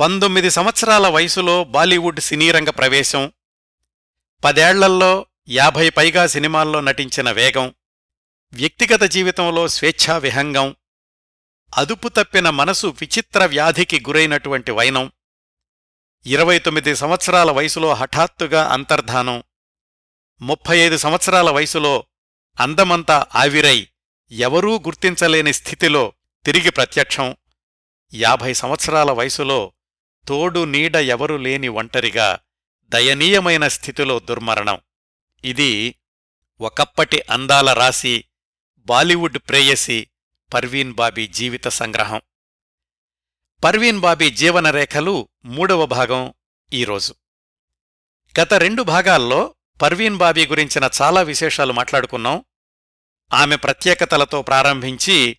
[0.00, 3.22] పంతొమ్మిది సంవత్సరాల వయసులో బాలీవుడ్ సినీరంగ ప్రవేశం
[4.42, 5.10] పదేళ్ళల్లో
[5.50, 7.66] యాభై పైగా సినిమాల్లో నటించిన వేగం
[8.52, 10.68] వ్యక్తిగత జీవితంలో స్వేచ్ఛా విహంగం
[11.72, 15.06] అదుపు తప్పిన మనసు విచిత్ర వ్యాధికి గురైనటువంటి వైనం
[16.26, 19.38] ఇరవై తొమ్మిది సంవత్సరాల వయసులో హఠాత్తుగా అంతర్ధానం
[20.40, 21.92] ముప్పై ఐదు సంవత్సరాల వయసులో
[22.58, 23.78] అందమంతా ఆవిరై
[24.32, 26.04] ఎవరూ గుర్తించలేని స్థితిలో
[26.44, 27.28] తిరిగి ప్రత్యక్షం
[28.12, 29.60] యాభై సంవత్సరాల వయసులో
[30.30, 32.38] తోడు నీడ ఎవరు లేని ఒంటరిగా
[32.88, 34.80] దయనీయమైన స్థితిలో దుర్మరణం.
[35.44, 35.94] ఇది
[36.60, 38.24] ఒకప్పటి అందాల రాశి
[38.78, 40.08] బాలీవుడ్ ప్రేయసి
[40.54, 42.20] పర్వీన్ బాబీ జీవిత సంగ్రహం.
[43.64, 46.34] పర్వీన్ బాబీ జీవనరేఖలు మూడవ భాగం
[46.72, 47.14] ఈరోజు
[48.40, 52.44] గత రెండు భాగాల్లో పర్వీన్ బాబీ గురించిన చాలా విశేషాలు మాట్లాడుకున్నాం.
[53.32, 55.36] ఆమె ప్రత్యేకతలతో ప్రారంభించి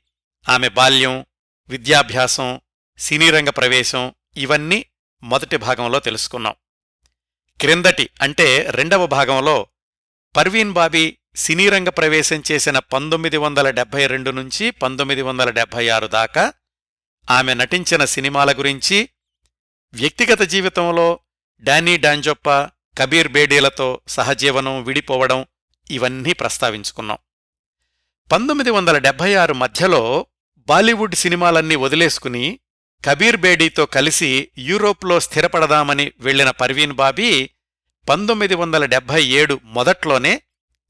[0.50, 1.26] ఆమె బాల్యం
[1.70, 2.62] విద్యాభ్యాసం
[2.98, 4.86] సినీరంగ ప్రవేశం ఇవన్నీ
[5.24, 6.56] మొదటి భాగంలో తెలుసుకున్నాం.
[7.60, 9.68] క్రిందటి అంటే రెండవ భాగంలో
[10.36, 16.54] పర్వీన్ బాబీ సినీరంగ ప్రవేశం చేసిన పంతొమ్మిది వందల డెబ్బై రెండు నుంచి పంతొమ్మిది వందల డెబ్బై ఆరు దాకా
[17.32, 19.10] ఆమె నటించిన సినిమాల గురించి
[19.94, 21.20] వ్యక్తిగత జీవితంలో
[21.62, 22.50] డానీ డాంజొప్ప
[22.98, 25.46] కబీర్ బేడీలతో సహజీవనం విడిపోవడం
[25.92, 27.18] ఇవన్నీ ప్రస్తావించుకున్నాం.
[28.32, 30.26] పంతొమ్మిది వందల డెబ్బై ఆరు మధ్యలో
[30.60, 32.60] బాలీవుడ్ సినిమాలన్నీ వదిలేసుకుని
[33.06, 37.50] కబీర్ బేడీతో కలిసి యూరోప్లో స్థిరపడదామని వెళ్ళిన పర్వీన్ బాబీ
[38.10, 40.42] పంతొమ్మిది వందల డెబ్భై ఏడు మొదట్లోనే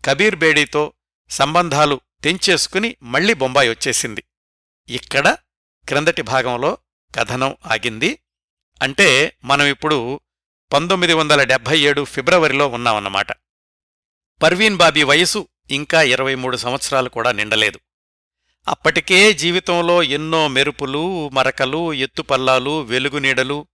[0.06, 0.94] కబీర్ బేడీతో
[1.30, 4.23] సంబంధాలు తెంచేసుకుని మళ్ళీ బొంబాయి వచ్చేసింది.
[4.89, 5.38] ఇక్కడ
[5.88, 6.78] క్రిందటి భాగంలో
[7.16, 8.20] కథనం ఆగింది.
[8.82, 10.20] అంటే మనం ఇప్పుడు
[10.73, 13.28] పంతొమ్మిది వందల డెబ్భై ఏడు ఫిబ్రవరిలో ఉన్నామన్నమాట.
[14.42, 17.80] పర్వీన్ బాబీ వయసు ఇంకా ఇరవై మూడు సంవత్సరాలు కూడా నిండలేదు.
[18.67, 23.67] అప్పటికే జీవితంలో ఎన్నో మెరుపులు మరకలు ఎత్తుపల్లాలు వెలుగునీడలు.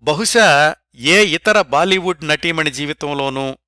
[0.00, 3.58] బహుశా ఏ ఇతర బాలీవుడ్ నటీమణి జీవితంలోనూ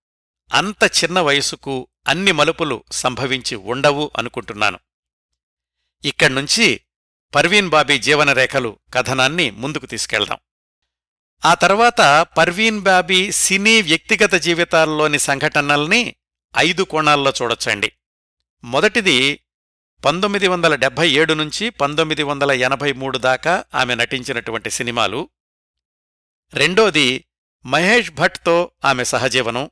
[0.52, 4.78] అంత చిన్న వయసుకు అన్ని మలుపులు సంభవించి ఉండవు అనుకుంటున్నాను.
[6.04, 6.80] ఇక్కడ్నుంచి
[7.34, 10.38] పర్వీన్ బాబీ జీవనరేఖలు కథనాన్ని ముందుకు తీసుకెళ్దాం.
[11.44, 16.14] ఆ తర్వాత పర్వీన్ బాబీ సినీ వ్యక్తిగత జీవితాల్లోని సంఘటనల్ని
[16.56, 17.92] ఐదు కోణాల్లో చూడొచ్చండి.
[18.64, 19.40] మొదటిది
[20.04, 25.28] పంతొమ్మిది వందల డెబ్భై ఏడు నుంచి పంతొమ్మిది వందల ఎనభై మూడు దాకా ఆమె నటించినటువంటి సినిమాలు.
[26.54, 27.24] రెండోది
[27.66, 29.70] మహేష్ భట్తో ఆమె సహజీవనం.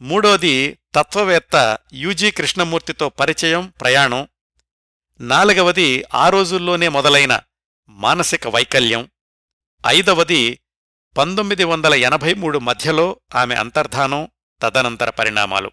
[0.00, 4.28] మూడోది తత్వవేత్త యూజీ కృష్ణమూర్తితో పరిచయం ప్రయాణం.
[5.20, 7.40] నాలుగవది ఆ రోజుల్లోనే మొదలైన
[7.88, 9.10] మానసిక వైకల్యం.
[9.86, 10.60] ఐదవది
[11.16, 14.28] పంతొమ్మిది వందల ఎనభై మూడు మధ్యలో ఆమె అంతర్ధానం
[14.62, 15.70] తదనంతర పరిణామాలు.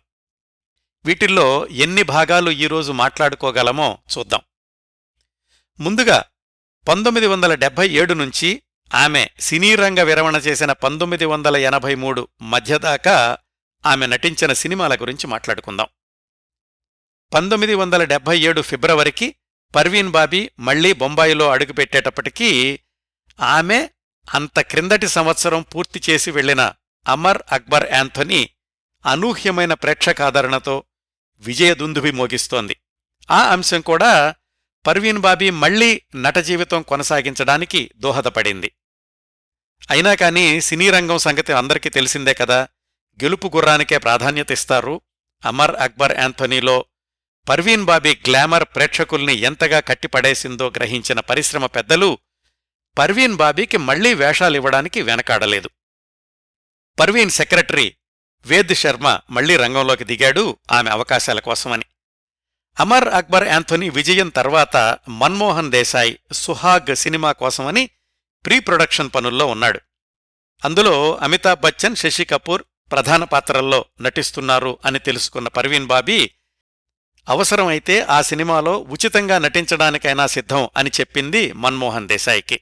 [1.06, 4.42] వీటిల్లో ఎన్ని భాగాలు ఈరోజు మాట్లాడుకోగలమో చూద్దాం.
[5.80, 6.24] ముందుగా
[6.88, 8.64] పంతొమ్మిది వందల డెబ్బై ఏడు నుంచి
[8.96, 13.38] ఆమె సినీరంగ విరమణ చేసిన పంతొమ్మిది వందల ఎనభై మూడు మధ్యదాకా
[13.86, 15.88] ఆమె నటించిన సినిమాల గురించి మాట్లాడుకుందాం.
[17.34, 19.36] పంతొమ్మిది వందల డెబ్బై ఏడు ఫిబ్రవరికి
[19.76, 22.80] పర్వీన్ బాబీ మళ్ళీ బొంబాయిలో అడుగుపెట్టేటప్పటికీ
[23.40, 23.90] ఆమె
[24.36, 26.74] అంత క్రిందటి సంవత్సరం పూర్తి చేసి వెళ్ళిన
[27.08, 28.50] అమర్ అక్బర్ యాంథనీ
[29.06, 30.84] అనూహ్యమైన ప్రేక్షకాదరణతో
[31.40, 32.76] విజయదుందుభి మోగిస్తోంది
[33.32, 34.36] ఆ అంశం కూడా
[34.88, 38.72] పర్వీన్ బాబీ మళ్ళీ నట జీవితం కొనసాగించడానికి దోహదపడింది.
[39.90, 42.68] అయినా కాని సినీ రంగం సంగతి అందరికీ తెలిసిందే కదా
[43.24, 45.02] గెలుపు గుర్రానికే ప్రాధాన్యత ఇస్తారు
[45.46, 46.86] అమర్ అక్బర్ యాంథనీలో
[47.50, 52.18] పర్వీన్ బాబీ గ్లామర్ ప్రేక్షకుల్ని ఎంతగా కట్టిపడేసిందో గ్రహించిన పరిశ్రమ పెద్దలు
[52.98, 55.70] పర్వీన్ బాబీకి మళ్ళీ వేషాలివ్వడానికి వెనకాడలేదు.
[57.00, 57.96] పర్వీన్ సెక్రటరీ
[58.46, 61.86] వేద్ శర్మ మళ్ళీ రంగంలోకి దిగాడు ఆమె అవకాశాల కోసమని.
[62.80, 67.90] అమర్ అక్బర్ యాంథోనీ విజయం తర్వాత మన్మోహన్ దేశాయ్ సుహాగ్ సినిమా కోసమని
[68.46, 69.80] ప్రీ ప్రొడక్షన్ పనుల్లో ఉన్నాడు.
[70.66, 76.32] అందులో అమితాబ్ బచ్చన్ శశి కపూర్ ప్రధాన పాత్రల్లో నటిస్తున్నారు అని తెలుసుకున్న పర్వీన్ బాబీ
[77.30, 82.60] అవసరమైతే ఆ సినిమాలో ఉచితంగా నటించడానికైనా సిద్ధం అని చెప్పింది మన్మోహన్ దేశాయ్కి.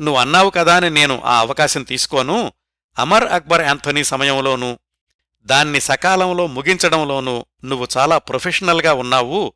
[0.00, 2.52] నువ్వు అన్నావు కదా అని నేను ఆ అవకాశం తీసుకోను
[2.98, 4.78] అమర్ అక్బర్ యాంథోనీ సమయంలోనూ
[5.44, 9.52] దాన్ని సకాలంలో ముగించడంలోనూ నువ్వు చాలా ప్రొఫెషనల్గా ఉన్నావు.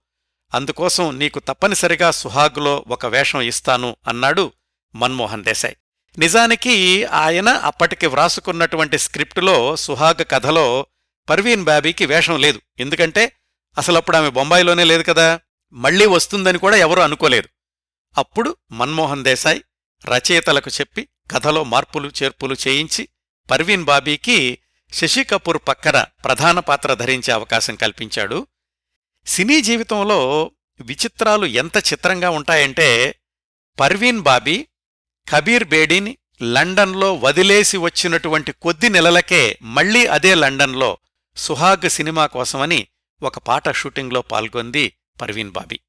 [0.55, 4.53] అందుకోసం నీకు తప్పనిసరిగా సుహాగ్లో ఒక వేషం ఇస్తాను అన్నాడు
[4.95, 5.75] మన్మోహన్ దేశాయ్.
[6.19, 10.87] నిజానికి ఆయన అప్పటికి వ్రాసుకున్నటువంటి స్క్రిప్టులో సుహాగ్ కథలో
[11.31, 12.61] పర్వీన్ బాబీకి వేషం లేదు.
[12.81, 13.33] ఎందుకంటే
[13.79, 15.41] అసలప్పుడు ఆమె బొంబాయిలోనే లేదు కదా.
[15.73, 17.49] మళ్ళీ వస్తుందని కూడా ఎవరూ అనుకోలేదు.
[18.19, 19.61] అప్పుడు మన్మోహన్ దేశాయ్
[20.07, 23.09] రచయితలకు చెప్పి కథలో మార్పులు చేర్పులు చేయించి
[23.51, 24.59] పర్వీన్ బాబీకి
[24.93, 28.47] శశి కపూర్ పక్కన ప్రధాన పాత్ర ధరించే అవకాశం కల్పించాడు.
[29.27, 30.51] సినీ జీవితంలో
[30.81, 33.21] విచిత్రాలు ఎంత చిత్రంగా ఉంటాయంటే
[33.81, 34.67] పర్వీన్ బాబీ
[35.29, 40.99] కబీర్ బేడీని లండన్లో వదిలేసి వచ్చినటువంటి కొద్ది నెలలకే మళ్ళీ అదే లండన్లో
[41.37, 42.87] సుహాగ్ సినిమా కోసమని
[43.23, 45.81] ఒక పాట షూటింగ్లో పాల్గొంది పర్వీన్ బాబీ.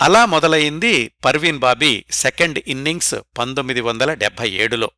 [0.00, 4.90] అలా మొదలయింది పర్వీన్ బాబీ సెకండ్ ఇన్నింగ్స్ పంతొమ్మిది వందల డెబ్భై ఏడులో.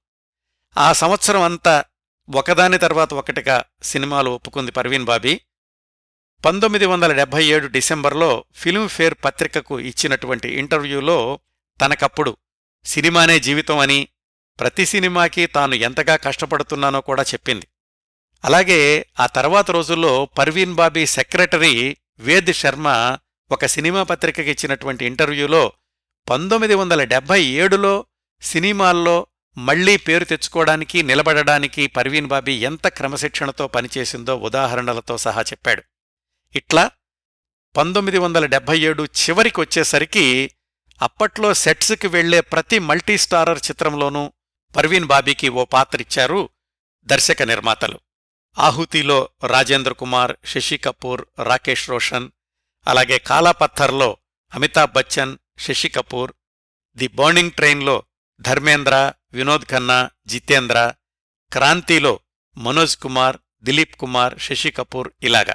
[0.79, 1.85] ఆ సంవత్సరం అంతా
[2.35, 5.41] ఒకదాని తర్వాత ఒకటిగా సినిమాలు ఒప్పుకుంది పర్వీన్ బాబీ.
[6.45, 11.41] పంతొమ్మిది వందల డెబ్బై ఏడు డిసెంబర్లో ఫిల్మ్ఫేర్ పత్రికకు ఇచ్చినటువంటి ఇంటర్వ్యూలో
[11.81, 12.37] తనకప్పుడు
[12.85, 14.09] సినిమానే జీవితం అని
[14.61, 17.69] ప్రతి సినిమాకి తాను ఎంతగా కష్టపడుతున్నానో కూడా చెప్పింది.
[18.45, 23.19] అలాగే ఆ తర్వాత రోజుల్లో పర్వీన్ బాబీ సెక్రటరీ వేద్ శర్మ
[23.53, 25.73] ఒక సినిమా పత్రికకి ఇచ్చినటువంటి ఇంటర్వ్యూలో
[26.31, 28.07] పంతొమ్మిది వందల డెబ్బై ఏడులో
[28.43, 29.27] సినిమాల్లో
[29.59, 35.83] మళ్ళీ పేరు తెచ్చుకోవడానికి నిలబడడానికి పర్వీన్ బాబీ ఎంత క్రమశిక్షణతో పనిచేసిందో ఉదాహరణలతో సహా చెప్పాడు.
[36.57, 36.91] ఇట్లా
[37.77, 40.51] పంతొమ్మిది వందల డెబ్భై ఏడు చివరికొచ్చేసరికి
[41.03, 44.33] అప్పట్లో సెట్స్కి వెళ్ళే ప్రతి మల్టీస్టారర్ చిత్రంలోనూ
[44.77, 46.49] పర్వీన్ బాబీకి ఓ పాత్రిచ్చారు
[47.05, 48.01] దర్శక నిర్మాతలు.
[48.59, 52.31] ఆహుతిలో రాజేంద్ర కుమార్ శశి కపూర్ రాకేష్ రోషన్
[52.87, 54.17] అలాగే కాలాపత్థర్లో
[54.55, 56.33] అమితాబ్ బచ్చన్ శశి కపూర్
[56.97, 58.03] ది బర్నింగ్ ట్రైన్లో
[58.41, 60.93] ధర్మేంద్ర వినోద్ ఖన్నా జితేంద్ర
[61.53, 62.21] క్రాంతిలో
[62.57, 65.55] మనోజ్ కుమార్ దిలీప్ కుమార్ శశి కపూర్ ఇలాగా.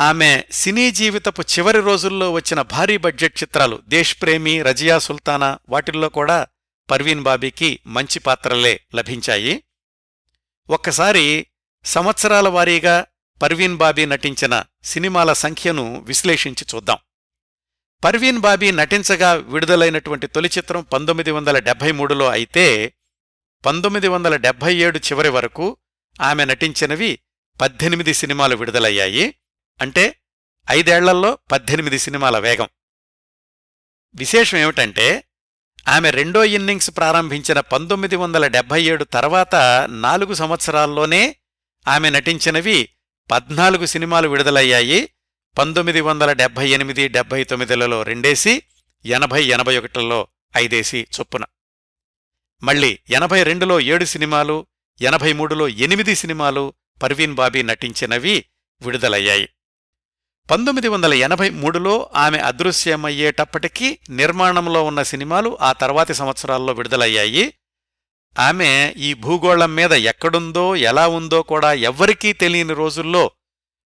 [0.00, 6.46] ఆమె సినీ జీవితపు చివరి రోజుల్లో వచ్చిన భారీ బడ్జెట్ చిత్రాలు దేశ్ప్రేమి రజియా సుల్తానా వాటిల్లో కూడా
[6.90, 9.62] పర్వీన్ బాబీకి మంచి పాత్రలే లభించాయి.
[10.70, 11.46] ఒక్కసారి
[11.84, 13.06] సంవత్సరాల వారీగా
[13.42, 16.98] పర్వీన్ బాబీ నటించిన సినిమాల సంఖ్యను విశ్లేషించి చూద్దాం.
[18.04, 22.94] పర్వీన్ బాబీ నటించగా విడుదలైనటువంటి తొలి చిత్రం పంతొమ్మిది వందల డెబ్బై మూడులో అయితే
[23.66, 25.76] పంతొమ్మిది వందల డెబ్బై ఏడు చివరి వరకు
[26.20, 27.18] ఆమె నటించినవి
[27.60, 29.34] పద్దెనిమిది సినిమాలు విడుదలయ్యాయి.
[29.80, 30.16] అంటే
[30.70, 32.68] ఐదేళ్ళల్లో పద్దెనిమిది సినిమాల వేగం.
[34.14, 35.24] విశేషం ఏమిటంటే
[35.88, 39.54] ఆమె రెండో ఇన్నింగ్స్ ప్రారంభించిన పంతొమ్మిది వందల డెబ్బై ఏడు తర్వాత
[39.90, 41.36] నాలుగు సంవత్సరాల్లోనే
[41.88, 42.88] ఆమె నటించినవి
[43.30, 45.08] పద్నాలుగు సినిమాలు విడుదలయ్యాయి.
[45.58, 48.62] పంతొమ్మిది వందల డెబ్భై ఎనిమిది డెబ్భై తొమ్మిదిలలో రెండేసి
[49.04, 51.44] ఎనభై ఎనభై ఒకటిలో ఐదేసి చొప్పున.
[52.62, 54.66] మళ్ళీ ఎనభై రెండులో ఏడు సినిమాలు
[55.00, 56.72] ఎనభై మూడులో ఎనిమిది సినిమాలు
[57.02, 58.44] పర్వీన్ బాబీ నటించినవి
[58.82, 59.48] విడుదలయ్యాయి.
[60.50, 67.54] పంతొమ్మిది వందల ఎనభై మూడులో ఆమె అదృశ్యమయ్యేటప్పటికీ నిర్మాణంలో ఉన్న సినిమాలు ఆ తర్వాతి సంవత్సరాల్లో విడుదలయ్యాయి.
[68.38, 73.30] ఆమె ఈ భూగోళం మీద ఎక్కడుందో ఎలా ఉందో కూడా ఎవ్వరికీ తెలియని రోజుల్లో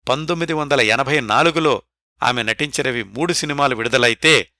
[0.09, 1.81] పంతొమ్మిది వందల ఎనభై నాలుగులో
[2.23, 4.51] ఆమె నటించినవి మూడు సినిమాలు విడుదలైతే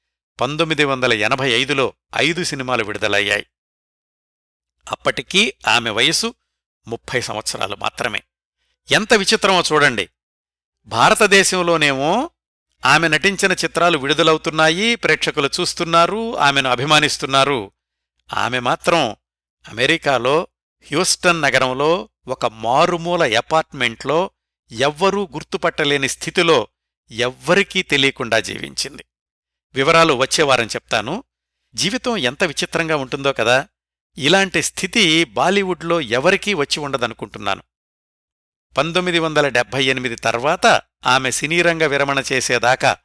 [0.41, 3.45] పంతొమ్మిది వందల ఎనభై ఐదులో ఐదు సినిమాలు విడుదలయ్యాయి.
[4.91, 6.33] అప్పటికీ ఆమె వయసు
[6.88, 8.23] ముప్పై సంవత్సరాలు మాత్రమే.
[8.91, 10.09] ఎంత విచిత్రమో చూడండి.
[10.85, 12.29] భారతదేశంలోనేమో
[12.85, 17.71] ఆమె నటించిన చిత్రాలు విడుదలవుతున్నాయి ప్రేక్షకులు చూస్తున్నారు ఆమెను అభిమానిస్తున్నారు.
[18.33, 19.15] ఆమె మాత్రం
[19.67, 20.47] అమెరికాలో
[20.88, 24.29] హ్యూస్టన్ నగరంలో ఒక మారుమూల అపార్ట్మెంట్లో
[24.71, 26.68] ఎవ్వరూ గుర్తుపట్టలేని స్థితిలో
[27.12, 29.06] ఎవ్వరికీ తెలియకుండా జీవించింది.
[29.73, 31.23] వివరాలు వచ్చేవారం చెప్తాను.
[31.75, 33.68] జీవితం ఎంత విచిత్రంగా ఉంటుందో కదా
[34.18, 37.63] ఇలాంటి స్థితి బాలీవుడ్లో ఎవరికీ వచ్చి ఉండదనుకుంటున్నాను.
[38.77, 42.97] పంతొమ్మిది వందల డెబ్భై ఎనిమిది తర్వాత ఆమె సినీరంగ విరమణ చేసేదాకా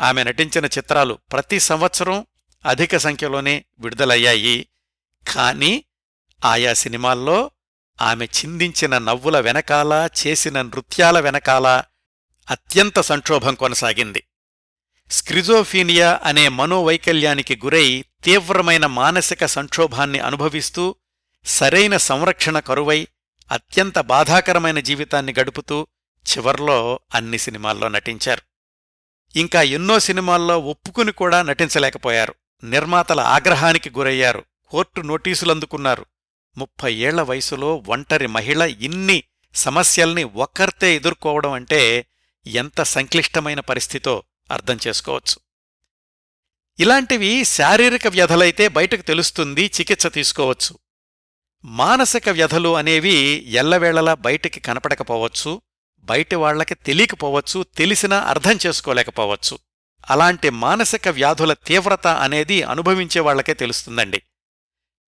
[0.00, 2.26] ఆమె నటించిన చిత్రాలు ప్రతి సంవత్సరం
[2.66, 4.68] అధిక సంఖ్యలోనే విడుదలయ్యాయి.
[5.34, 5.84] కానీ
[6.44, 7.50] ఆయా సినిమాల్లో
[8.00, 11.82] ఆమె చిందించిన నవ్వుల వెనకాల చేసిన నృత్యాల వెనకాల
[12.50, 14.24] అత్యంత సంక్షోభం కొనసాగింది.
[15.10, 20.94] స్క్రిజోఫీనియా అనే మనోవైకల్యానికి గురై తీవ్రమైన మానసిక సంక్షోభాన్ని అనుభవిస్తూ
[21.44, 23.08] సరైన సంరక్షణ కరువై
[23.52, 25.86] అత్యంత బాధాకరమైన జీవితాన్ని గడుపుతూ
[26.28, 28.42] చివర్లో అన్ని సినిమాల్లో నటించారు.
[29.38, 32.34] ఇంకా ఎన్నో సినిమాల్లో ఒప్పుకుని కూడా నటించలేకపోయారు.
[32.64, 34.44] నిర్మాతల ఆగ్రహానికి గురయ్యారు.
[34.68, 36.06] కోర్టు నోటీసులందుకున్నారు.
[36.58, 39.18] ముప్పై ఏళ్ళ వయసులో ఒంటరి మహిళ ఇన్ని
[39.54, 42.06] సమస్యల్ని ఒక్కర్తే ఎదుర్కోవడం అంటే
[42.46, 45.36] ఎంత సంక్లిష్టమైన పరిస్థితో అర్థం చేసుకోవచ్చు.
[46.80, 50.78] ఇలాంటివి శారీరక వ్యధలైతే బయటకు తెలుస్తుంది చికిత్స తీసుకోవచ్చు.
[51.64, 53.16] మానసిక వ్యధలు అనేవి
[53.52, 55.62] ఎల్లవేళలా బయటికి కనపడకపోవచ్చు
[56.02, 59.58] బయటి వాళ్ళకి తెలియకపోవచ్చు తెలిసినా అర్థం చేసుకోలేకపోవచ్చు.
[60.10, 64.22] అలాంటి మానసిక వ్యాధుల తీవ్రత అనేది అనుభవించే వాళ్ళకే తెలుస్తుందండి.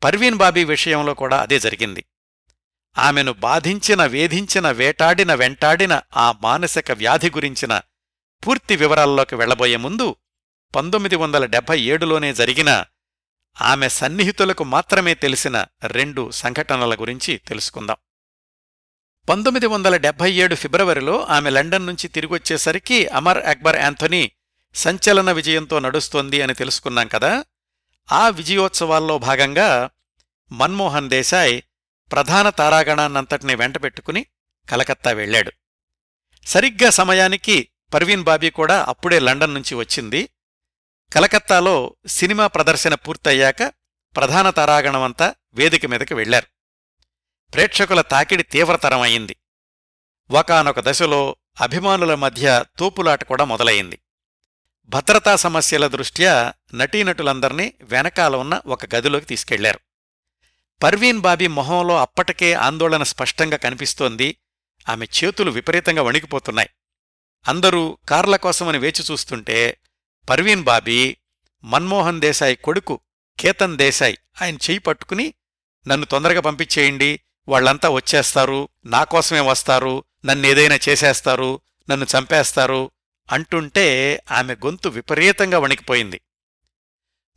[0.05, 2.05] పర్వీన్ బాబీ విషయంలో కూడా అదే జరిగింది.
[2.99, 7.81] ఆమెను బాధించిన వేధించిన వేటాడిన వెంటాడిన ఆ మానసిక వ్యాధి గురించిన
[8.47, 10.17] పూర్తి వివరాల్లోకి వెళ్ళబోయే ముందు
[10.75, 12.85] పంతొమ్మిది వందల డెబ్బై ఏడులోనే జరిగిన
[13.61, 17.97] ఆమె సన్నిహితులకు మాత్రమే తెలిసిన రెండు సంఘటనల గురించి తెలుసుకుందాం.
[19.29, 24.33] పంతొమ్మిది వందల డెబ్బై ఏడు ఫిబ్రవరిలో ఆమె లండన్ నుంచి తిరిగొచ్చేసరికి అమర్ అక్బర్ యాంథనీ
[24.75, 27.45] సంచలన విజయంతో నడుస్తోంది అని తెలుసుకున్నాం కదా.
[28.09, 29.91] ఆ విజయోత్సవాల్లో భాగంగా
[30.53, 31.63] మన్మోహన్ దేశాయ్
[32.13, 34.27] ప్రధాన తారాగణాన్నంతటినీ వెంటబెట్టుకుని
[34.69, 35.53] కలకత్తా వెళ్ళాడు.
[36.47, 40.29] సరిగ్గా సమయానికి పర్వీన్ బాబీ కూడా అప్పుడే లండన్ నుంచి వచ్చింది.
[41.13, 43.63] కలకత్తాలో సినిమా ప్రదర్శన పూర్తయ్యాక
[44.17, 46.47] ప్రధాన తారాగణమంతా వేదిక మీదకి వెళ్ళారు
[47.55, 49.37] ప్రేక్షకుల తాకిడి తీవ్రతరం అయింది.
[50.31, 53.99] ఒకనొక దశలో అభిమానుల మధ్య తోపులాట కూడా మొదలయింది
[54.93, 59.81] భద్రతా సమస్యల దృష్ట్యా నటీనటులందర్నీ వెనకాల ఉన్న ఒక గదిలోకి తీసుకెళ్ళారు.
[60.83, 64.29] పర్వీన్ బాబీ మొహంలో అప్పటికే ఆందోళన స్పష్టంగా కనిపిస్తోంది.
[64.89, 66.71] ఆమె చేతులు విపరీతంగా వణికిపోతున్నాయి.
[67.49, 69.79] అందరూ కార్ల కోసమని వేచి చూస్తుంటే
[70.29, 71.17] పర్వీన్ బాబీ
[71.65, 73.01] మన్మోహన్ దేశాయ్ కొడుకు
[73.39, 75.35] కేతన్ దేశాయ్ ఆయన చెయ్యి పట్టుకుని
[75.89, 82.91] నన్ను తొందరగా పంపించేయండి వాళ్ళంతా వచ్చేస్తారు నా కోసమే వస్తారు నన్నేదైనా చేసేస్తారు నన్ను చంపేస్తారు
[83.31, 83.87] అంటుంటే
[84.31, 86.21] ఆమె గొంతు విపరీతంగా వణికిపోయింది.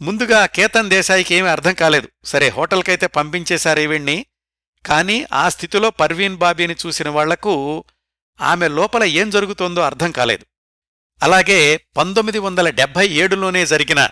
[0.01, 2.09] ముందుగా కేతన్ దేశాయికి ఏమీ అర్థం కాలేదు.
[2.25, 4.25] సరే హోటల్కైతే పంపించేశారేవిణ్ణి
[4.85, 7.83] కాని ఆ స్థితిలో పర్వీన్ బాబీని చూసిన వాళ్ళకు
[8.41, 10.45] ఆమె లోపల ఏం జరుగుతోందో అర్థం కాలేదు.
[11.23, 14.09] అలాగే పంతొమ్మిది వందల డెబ్భై ఏడులోనే జరిగిన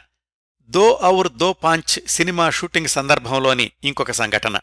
[0.64, 4.60] దో ఔర్ దో పాంచ్ సినిమా షూటింగ్ సందర్భంలోని ఇంకొక సంఘటన.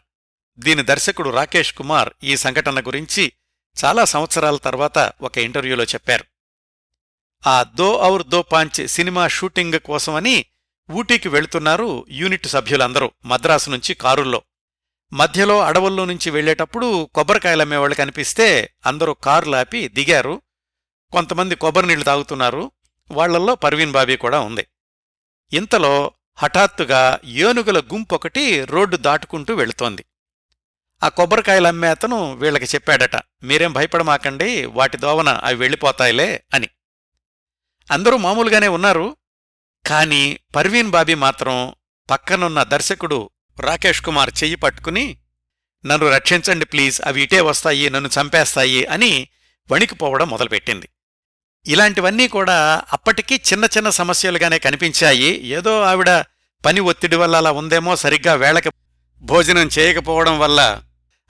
[0.59, 3.31] దీని దర్శకుడు రాకేష్ కుమార్ ఈ సంఘటన గురించి
[3.85, 6.25] చాలా సంవత్సరాల తర్వాత ఒక ఇంటర్వ్యూలో చెప్పారు.
[7.47, 10.45] ఆ దో ఔర్ దో పాంచ్ సినిమా షూటింగ్ కోసమని
[10.91, 14.41] ఊటీకి వెళుతున్నారు యూనిట్ సభ్యులందరూ మద్రాసు నుంచి కారుల్లో.
[15.13, 20.41] మధ్యలో అడవుల్లో నుంచి వెళ్ళేటప్పుడు కొబ్బరికాయలమ్మేవాళ్ళు కనిపిస్తే అందరూ కారులాపి దిగారు.
[21.11, 22.71] కొంతమంది కొబ్బరి నీళ్ళు తాగుతున్నారు.
[23.11, 24.67] వాళ్ళల్లో పర్వీన్ బాబీ కూడా ఉంది.
[25.53, 30.05] ఇంతలో హఠాత్తుగా ఏనుగుల గుంపొకటి రోడ్డు దాటుకుంటూ వెళుతోంది.
[31.03, 36.69] ఆ కొబ్బరికాయలమ్మే అతను వీళ్ళకి చెప్పాడట మీరేం భయపడమాకండి వాటి దోవన అవి వెళ్ళిపోతాయిలే అని.
[37.91, 39.15] అందరూ మామూలుగానే ఉన్నారు.
[39.85, 41.73] కాని పర్వీన్ బాబీ మాత్రం
[42.09, 43.29] పక్కనున్న దర్శకుడు
[43.59, 45.17] రాకేష్ కుమార్ చెయ్యి పట్టుకుని
[45.85, 49.27] నన్ను రక్షించండి ప్లీజ్ అవి ఇటే వస్తాయి నన్ను చంపేస్తాయి అని
[49.71, 50.89] వణికిపోవడం మొదలుపెట్టింది.
[51.67, 55.47] ఇలాంటివన్నీ కూడా అప్పటికీ చిన్న చిన్న సమస్యలుగానే కనిపించాయి.
[55.47, 56.23] ఏదో ఆవిడ
[56.65, 58.71] పని ఒత్తిడి వల్ల అలా ఉందేమో సరిగ్గా వేళకి
[59.21, 60.81] భోజనం చేయకపోవడం వల్ల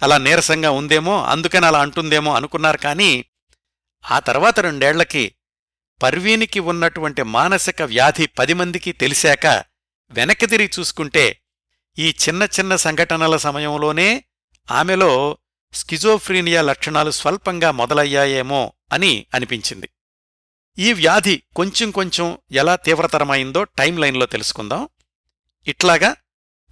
[0.04, 2.78] అలా నీరసంగా ఉందేమో అందుకని అలా అంటుందేమో అనుకున్నారు.
[2.78, 3.25] కానీ
[4.12, 5.32] ఆ తర్వాత రెండేళ్ళకి
[6.01, 9.63] పర్వీనికి ఉన్నటువంటి మానసిక వ్యాధి పది మందికి తెలిసాక
[10.12, 11.41] వెనక్కి తిరిగి చూసుకుంటే
[12.00, 14.24] ఈ చిన్న చిన్న సంఘటనల సమయంలోనే
[14.72, 15.38] ఆమెలో
[15.74, 19.89] స్కిజోఫ్రీనియా లక్షణాలు స్వల్పంగా మొదలయ్యాయేమో అని అనిపించింది.
[20.77, 24.89] ఈ వ్యాధి కొంచెం కొంచెం ఎలా తీవ్రతరమైందో టైం లైన్లో తెలుసుకుందాం.
[25.68, 26.15] ఇట్లాగా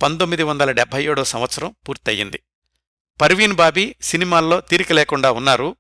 [0.02, 2.40] పంతొమ్మిది వందల డెబ్బై ఏడో సంవత్సరం పూర్తయింది.
[3.22, 5.76] పర్వీన్ బాబీ సినిమాల్లో తీరిక లేకుండా ఉన్నారు.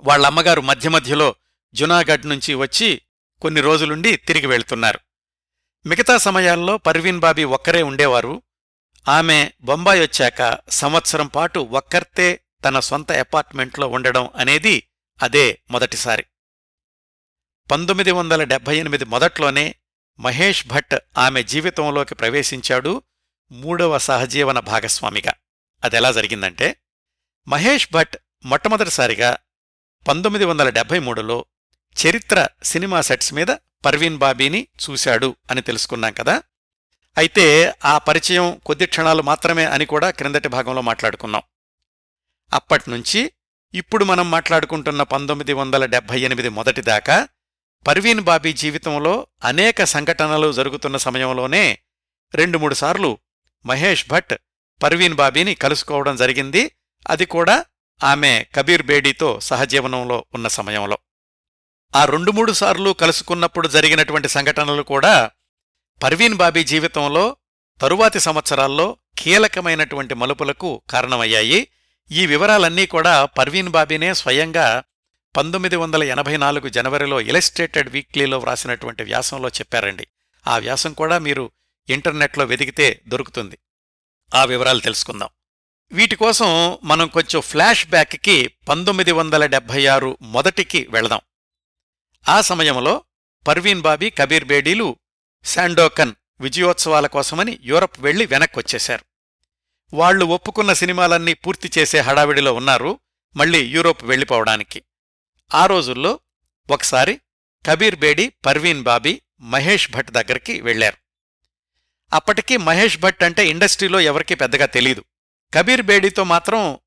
[0.00, 1.34] వాళ్ళమ్మగారు మధ్య మధ్యలో
[1.74, 3.02] జునాగఢ్ నుంచి వచ్చి
[3.42, 5.00] కొన్ని రోజులుండి తిరిగి వెళ్తున్నారు.
[5.86, 8.42] మిగతా సమయాల్లో పర్వీన్ బాబీ ఒక్కరే ఉండేవారు.
[9.08, 14.88] ఆమె బొంబాయి వచ్చాక సంవత్సరం పాటు ఒక్కర్తే తన సొంత అపార్ట్మెంట్లో ఉండడం అనేది
[15.22, 16.24] అదే మొదటిసారి.
[17.70, 19.74] పంతొమ్మిది వందల డెబ్బై ఎనిమిది మొదట్లోనే
[20.18, 23.02] మహేష్ భట్ ఆమె జీవితంలోకి ప్రవేశించాడు
[23.52, 25.34] మూడవ సహజీవన భాగస్వామిగా.
[25.84, 26.76] అదెలా జరిగిందంటే
[27.48, 29.36] మహేష్ భట్ మొట్టమొదటిసారిగా
[30.08, 31.44] పంతొమ్మిది వందల డెబ్బై మూడులో
[32.02, 33.46] చరిత్ర సినిమా సెట్స్ మీద
[33.84, 36.42] పర్వీన్ బాబీని చూశాడు అని తెలుసుకున్నాం కదా.
[37.16, 41.42] అయితే ఆ పరిచయం కొద్ది క్షణాలు మాత్రమే అని కూడా క్రిందటి భాగంలో మాట్లాడుకున్నాం.
[42.52, 43.32] అప్పట్నుంచి
[43.74, 47.28] ఇప్పుడు మనం మాట్లాడుకుంటున్న పంతొమ్మిది వందల డెబ్బై ఎనిమిది మొదటిదాకా
[47.86, 51.78] పర్వీన్ బాబీ జీవితంలో అనేక సంఘటనలు జరుగుతున్న సమయంలోనే
[52.34, 53.18] రెండు మూడు సార్లు
[53.66, 54.34] మహేష్ భట్
[54.82, 56.70] పర్వీన్ బాబీని కలుసుకోవడం జరిగింది.
[57.08, 57.64] అది కూడా
[58.04, 60.98] ఆమె కబీర్ బేడీతో సహజీవనంలో ఉన్న సమయంలో.
[61.94, 65.30] ఆ రెండు మూడు సార్లు కలుసుకున్నప్పుడు జరిగినటువంటి సంఘటనలు కూడా
[66.02, 67.36] పర్వీన్ బాబీ జీవితంలో
[67.80, 71.68] తరువాతి సంవత్సరాల్లో కీలకమైనటువంటి మలుపులకు కారణమయ్యాయి.
[72.10, 74.82] ఈ వివరాలన్నీ కూడా పర్వీన్ బాబీనే స్వయంగా
[75.36, 80.06] పంతొమ్మిది వందల ఎనభై నాలుగు జనవరిలో ఇలస్ట్రేటెడ్ వీక్లీలో వ్రాసినటువంటి వ్యాసంలో చెప్పారండి.
[80.48, 81.50] ఆ వ్యాసం కూడా మీరు
[81.90, 83.58] ఇంటర్నెట్లో వెదిగితే దొరుకుతుంది.
[84.34, 85.28] ఆ వివరాలు తెలుసుకుందాం.
[85.92, 91.20] వీటి కోసం మనం కొంచెం ఫ్లాష్ బ్యాక్కి పంతొమ్మిది వందల డెబ్భై ఆరు మొదటికి వెళదాం.
[92.28, 93.04] ఆ సమయంలో
[93.48, 94.96] పర్వీన్ బాబీ కబీర్ బేడీలు
[95.44, 99.04] శాండోకన్ విజయోత్సవాల కోసమని యూరప్ వెళ్ళి వెనక్కొచ్చేశారు.
[99.96, 103.00] వాళ్ళు ఒప్పుకున్న సినిమాలన్నీ పూర్తి చేసే హడావిడిలో ఉన్నారు
[103.36, 104.82] మళ్ళీ యూరోప్ వెళ్ళిపోవడానికి.
[105.54, 106.20] ఆ రోజుల్లో
[106.70, 107.20] ఒకసారి
[107.66, 110.96] కబీర్ బేడి పర్వీన్ బాబీ మహేష్ భట్ దగ్గరికి వెళ్ళారు
[112.12, 115.04] అప్పటికి మహేష్ భట్ అంటే ఇండస్ట్రీలో ఎవరికీ పెద్దగా తెలీదు.
[115.54, 116.78] కబీర్ బేడీతో మాత్రం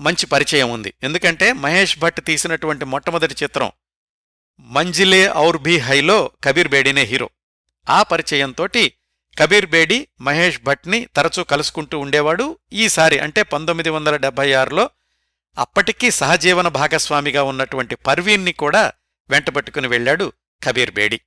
[0.00, 0.94] మంచి పరిచయం ఉంది.
[1.02, 3.72] ఎందుకంటే మహేష్ భట్ తీసినటువంటి మొట్టమొదటి చిత్రం
[4.62, 7.30] మంజిలే ఔర్ భీ హైలో కబీర్ బేడినే హీరో.
[7.90, 8.94] ఆ పరిచయంతోటి
[9.38, 12.58] కబీర్ బేడి మహేష్ భట్ని తరచూ కలుసుకుంటూ ఉండేవాడు.
[12.72, 14.90] ఈసారి అంటే పంతొమ్మిది వందల డెబ్బై ఆరులో
[15.58, 18.92] అప్పటికీ సహజీవన భాగస్వామిగా ఉన్నటువంటి పర్వీన్ని కూడా
[19.30, 21.20] వెంటబెట్టుకుని వెళ్ళాడు కబీర్ బేడి.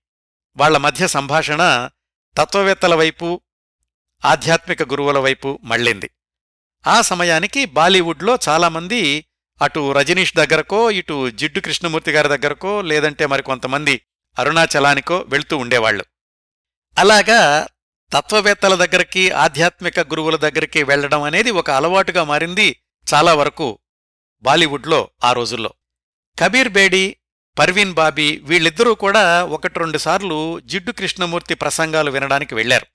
[0.57, 1.89] వాళ్ళ మధ్య సంభాషణ
[2.37, 3.41] తత్వవేత్తల వైపు
[4.25, 6.09] ఆధ్యాత్మిక గురువుల వైపు మళ్ళింది.
[6.87, 9.25] ఆ సమయానికి బాలీవుడ్లో చాలామంది
[9.61, 14.01] అటు రజనీష్ దగ్గరకో ఇటు జిడ్డు కృష్ణమూర్తి గారి దగ్గరకో లేదంటే మరికొంతమంది
[14.39, 16.05] అరుణాచలానికో వెళ్తూ ఉండేవాళ్ళు
[16.97, 17.67] అలాగా
[18.11, 22.75] తత్వవేత్తల దగ్గరికి ఆధ్యాత్మిక గురువుల దగ్గరికి వెళ్ళడం అనేది ఒక అలవాటుగా మారింది
[23.13, 23.79] చాలా వరకు
[24.43, 25.73] బాలీవుడ్లో ఆ రోజుల్లో.
[26.39, 27.17] కబీర్ బేడి
[27.59, 32.85] పర్వీన్ బాబీ వీళ్ళిద్దరూ కూడా ఒకటి రెండు సార్లు జిడ్డు కృష్ణమూర్తి ప్రసంగాలు వినడానికి వెళ్ళారు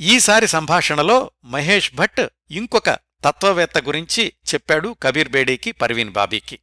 [0.00, 6.58] ఈసారి సంభాషణలో మహేష్ భట్ ఇంకొక తత్వవేత్త గురించి చెప్పాడు కబీర్ బేడీకి పర్వీన్ బాబీకి.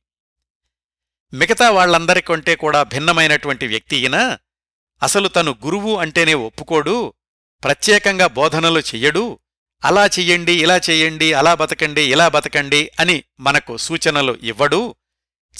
[1.34, 4.38] మిగతా వాళ్ళందరికంటే కూడా భిన్నమైనటువంటి వ్యక్తి ఈయన.
[5.04, 7.14] అసలు తను గురువు అంటేనే ఒప్పుకోడు
[7.64, 9.40] ప్రత్యేకంగా బోధనలు చెయ్యడు
[9.84, 14.96] అలా చెయ్యండి ఇలా చెయ్యండి అలా బతకండి ఇలా బతకండి అని మనకు సూచనలు ఇవ్వడు.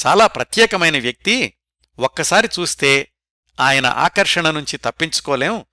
[0.08, 1.54] చాలా ప్రత్యేకమైన వ్యక్తి.
[2.00, 3.12] ఒక్కసారి చూస్తే
[3.60, 5.66] ఆయన ఆకర్షణ నుంచి తప్పించుకోలేం.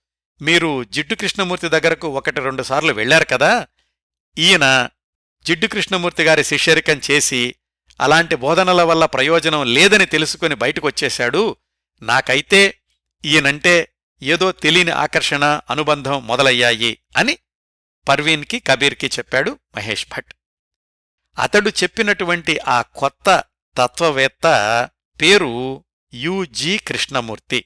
[0.42, 3.66] మీరు జిడ్డు కృష్ణమూర్తి దగ్గరకు ఒకటి రెండు సార్లు వెళ్ళారు కదా
[4.38, 4.88] ఈయన
[5.46, 7.54] జిడ్డు కృష్ణమూర్తి గారి శిష్యరికం చేసి
[8.00, 11.56] అలాంటి బోధనల వల్ల ప్రయోజనం లేదని తెలుసుకుని బయటకొచ్చేశాడు
[12.02, 12.78] నాకైతే
[13.24, 13.88] ఈయనంటే
[14.22, 17.38] ఏదో తెలియని ఆకర్షణ అనుబంధం మొదలయ్యాయి అని
[18.08, 20.34] పర్వీన్కి కబీర్కి చెప్పాడు మహేష్ భట్.
[21.38, 23.44] అతడు చెప్పినటువంటి ఆ కొత్త
[23.76, 24.46] తత్వవేత్త
[25.20, 25.84] పేరు
[26.14, 27.64] యుజి కృష్ణమూర్తి.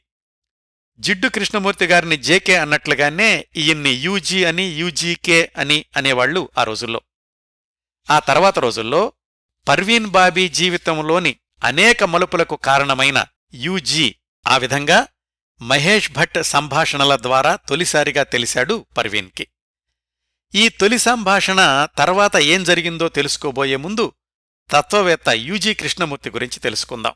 [0.99, 7.01] జిడ్డు కృష్ణమూర్తి గారిని జేకే అన్నట్లుగానే ఈయన్ని యూజీ అని యూజీకే అని అనేవాళ్ళు ఆ రోజుల్లో.
[8.11, 9.13] ఆ తర్వాత రోజుల్లో
[9.69, 14.15] పర్వీన్ బాబీ జీవితంలోని అనేక మలుపులకు కారణమైన యూజీ
[14.47, 15.09] ఆ విధంగా
[15.63, 19.49] మహేష్ భట్ సంభాషణల ద్వారా తొలిసారిగా తెలిశాడు పర్వీన్కి.
[20.55, 24.13] ఈ తొలి సంభాషణ తర్వాత ఏం జరిగిందో తెలుసుకోబోయే ముందు
[24.71, 27.15] తత్వవేత్త యూజీ కృష్ణమూర్తి గురించి తెలుసుకుందాం.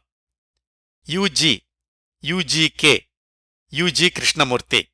[1.08, 1.62] యూజీ
[2.24, 3.06] యూజీకే
[3.74, 4.88] యూజీ కృష్ణమూర్తి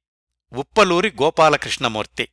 [0.53, 2.29] ఉప్పలూరి గోపాలకృష్ణమూర్తి.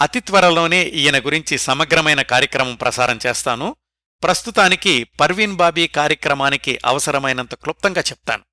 [0.00, 3.76] అతి త్వరలోనే ఈయన గురించి సమగ్రమైన కార్యక్రమం ప్రసారం చేస్తాను.
[4.22, 8.44] ప్రస్తుతానికి పర్వీన్ బాబీ కార్యక్రమానికి అవసరమైనంత క్లుప్తంగా చెప్తాను.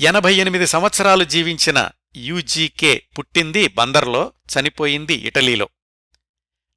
[0.00, 5.68] ఎనభై ఎనిమిది సంవత్సరాలు జీవించిన యూజీకే పుట్టింది బందర్లో చనిపోయింది ఇటలీలో.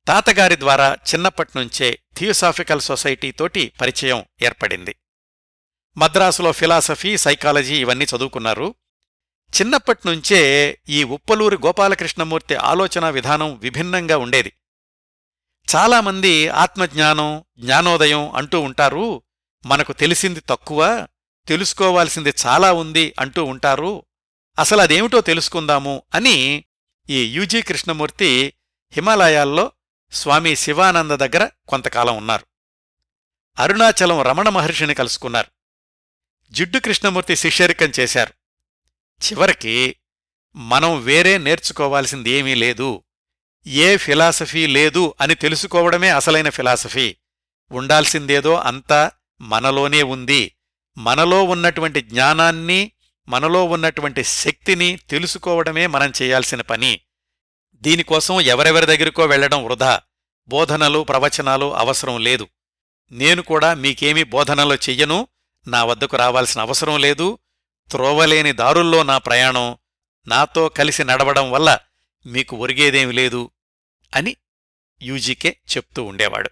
[0.07, 4.95] తాతగారి ద్వారా చిన్నప్పట్నుంచే థియోసాఫికల్ సొసైటీతోటి పరిచయం ఏర్పడింది.
[5.97, 8.75] మద్రాసులో ఫిలాసఫీ సైకాలజీ ఇవన్నీ చదువుకున్నారు.
[9.49, 14.53] చిన్నప్పట్నుంచే ఈ ఉప్పలూరి గోపాలకృష్ణమూర్తి ఆలోచన విధానం విభిన్నంగా ఉండేది.
[15.75, 19.21] చాలామంది ఆత్మజ్ఞానం జ్ఞానోదయం అంటూ ఉంటారు.
[19.65, 21.07] మనకు తెలిసింది తక్కువ
[21.47, 24.03] తెలుసుకోవాల్సింది చాలా ఉంది అంటూ ఉంటారు.
[24.59, 26.65] అసలు అదేమిటో తెలుసుకుందాము అని
[27.09, 28.53] ఈ యూజీ కృష్ణమూర్తి
[28.91, 29.71] హిమాలయాల్లో
[30.11, 32.45] స్వామి శివానంద దగ్గర కొంతకాలం ఉన్నారు.
[33.61, 35.47] అరుణాచలం రమణ మహర్షిని కలుసుకున్నారు.
[36.51, 38.38] జిడ్డు కృష్ణమూర్తి శిష్యరికం చేశారు.
[39.25, 39.95] చివరికి
[40.55, 43.03] మనం వేరే నేర్చుకోవాల్సింది ఏమీ లేదు.
[43.67, 47.15] ఏ ఫిలాసఫీ లేదు అని తెలుసుకోవడమే అసలైన ఫిలాసఫీ.
[47.71, 50.55] ఉండాల్సిందేదో అంతా మనలోనే ఉంది.
[50.97, 52.91] మనలో ఉన్నటువంటి జ్ఞానాన్ని
[53.27, 56.99] మనలో ఉన్నటువంటి శక్తిని తెలుసుకోవడమే మనం చేయాల్సిన పని.
[57.73, 60.01] దీనికోసం ఎవరెవరి దగ్గరికో వెళ్ళడం వృధా.
[60.47, 62.47] బోధనలు ప్రవచనాలు అవసరం లేదు.
[63.11, 65.27] నేను కూడా మీకేమీ బోధనలు చెయ్యను.
[65.67, 67.39] నా వద్దకు రావాల్సిన అవసరం లేదు.
[67.91, 69.77] త్రోవలేని దారుల్లో నా ప్రయాణం
[70.27, 71.79] నాతో కలిసి నడవడం వల్ల
[72.25, 73.51] మీకు ఒరిగేదేమి లేదు
[74.15, 74.35] అని
[75.01, 76.49] యూజీకే చెప్తూ ఉండేవాడు.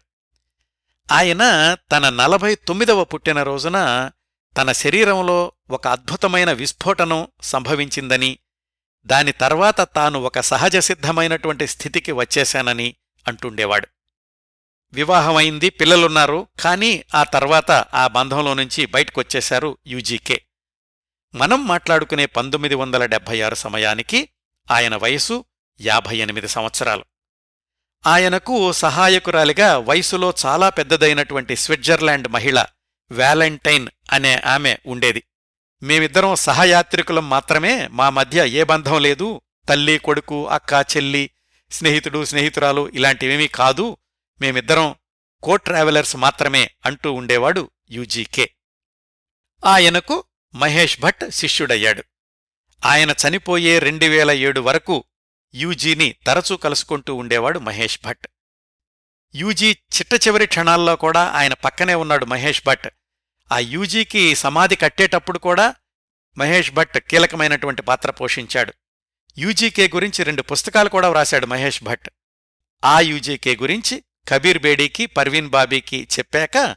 [1.11, 1.37] ఆయన
[1.91, 4.11] తన నలభై తొమ్మిదవ పుట్టినరోజున
[4.57, 8.39] తన శరీరంలో ఒక అద్భుతమైన విస్ఫోటనం సంభవించిందని
[9.05, 12.95] దాని తర్వాత తాను ఒక సహజ సిద్ధమైనటువంటి స్థితికి వచ్చేశానని
[13.27, 13.87] అంటుండేవాడు.
[14.93, 20.41] వివాహమైంది పిల్లలున్నారు కానీ ఆ తర్వాత ఆ బంధంలో నుంచి బయటకొచ్చేశారు యూజీకే.
[21.37, 24.29] మనం మాట్లాడుకునే పంతొమ్మిది వందల డెబ్భై ఆరు సమయానికి
[24.71, 25.45] ఆయన వయసు
[25.81, 27.05] యాభై ఎనిమిది సంవత్సరాలు.
[28.07, 32.65] ఆయనకు సహాయకురాలిగా వయసులో చాలా పెద్దదైనటువంటి స్విట్జర్లాండ్ మహిళ
[33.11, 35.23] వ్యాలంటైన్ అనే ఆమె ఉండేది.
[35.83, 41.29] మేమిద్దరం సహయాత్రికులం మాత్రమే మా మధ్య ఏ బంధం లేదు తల్లి కొడుకు అక్క చెల్లి
[41.71, 43.97] స్నేహితుడు స్నేహితురాలు ఇలాంటివేమీ కాదు
[44.41, 44.95] మేమిద్దరం
[45.43, 48.49] కో ట్రావెలర్స్ మాత్రమే అంటూ ఉండేవాడు యూజీకే
[49.65, 50.23] ఆయనకు
[50.55, 52.03] మహేష్ భట్ శిష్యుడయ్యాడు.
[52.85, 55.03] ఆయన చనిపోయే రెండు వేల ఏడు వరకు
[55.55, 58.27] యూజీని తరచూ కలుసుకుంటూ ఉండేవాడు మహేష్ భట్.
[59.35, 62.87] యూజీ చిట్ట చివరి క్షణాల్లో కూడా ఆయన పక్కనే ఉన్నాడు మహేష్ భట్.
[63.51, 65.75] ఆ యూజీకి సమాధి కట్టేటప్పుడు కూడా
[66.37, 68.73] మహేష్ భట్ కీలకమైనటువంటి పాత్ర పోషించాడు.
[69.37, 72.09] యూజీకే గురించి రెండు పుస్తకాలు కూడా వ్రాశాడు మహేష్ భట్.
[72.85, 76.75] ఆ యూజీకే గురించి కబీర్ బేడీకి పర్వీన్ బాబీకి చెప్పాక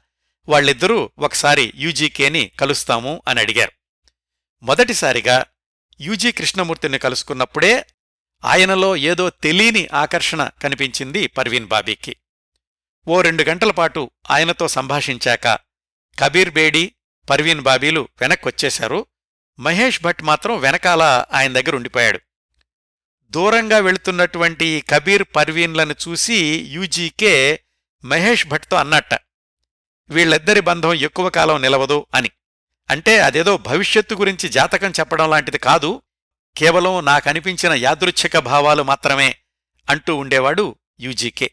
[0.50, 3.72] వాళ్ళిద్దరూ ఒకసారి యూజీకేని కలుస్తాము అని అడిగారు.
[4.62, 5.44] మొదటిసారిగా
[6.00, 7.86] యూజీ కృష్ణమూర్తిని కలుసుకున్నప్పుడే
[8.44, 12.16] ఆయనలో ఏదో తెలియని ఆకర్షణ కనిపించింది పర్వీన్ బాబీకి.
[13.08, 15.46] ఓ రెండు గంటల పాటు ఆయనతో సంభాషించాక
[16.18, 16.92] కబీర్ బేడీ
[17.30, 19.06] పర్వీన్ బాబీలు వెనక్కొచ్చేశారు.
[19.58, 22.20] మహేష్ భట్ మాత్రం వెనకాల ఆయన దగ్గర ఉండిపోయాడు.
[23.30, 27.60] దూరంగా వెళుతున్నటువంటి కబీర్ పర్వీన్లను చూసి యూజీకే
[28.04, 29.14] మహేష్ భట్తో అన్నట్ట
[30.10, 32.30] వీళ్ళిద్దరి బంధం ఎక్కువ కాలం నిలవదు అని.
[32.90, 36.02] అంటే అదేదో భవిష్యత్తు గురించి జాతకం చెప్పడం లాంటిది కాదు.
[36.56, 39.36] కేవలం నాకనిపించిన యాదృచ్ఛిక భావాలు మాత్రమే
[39.90, 41.50] అంటూ ఉండేవాడు యూజీకే.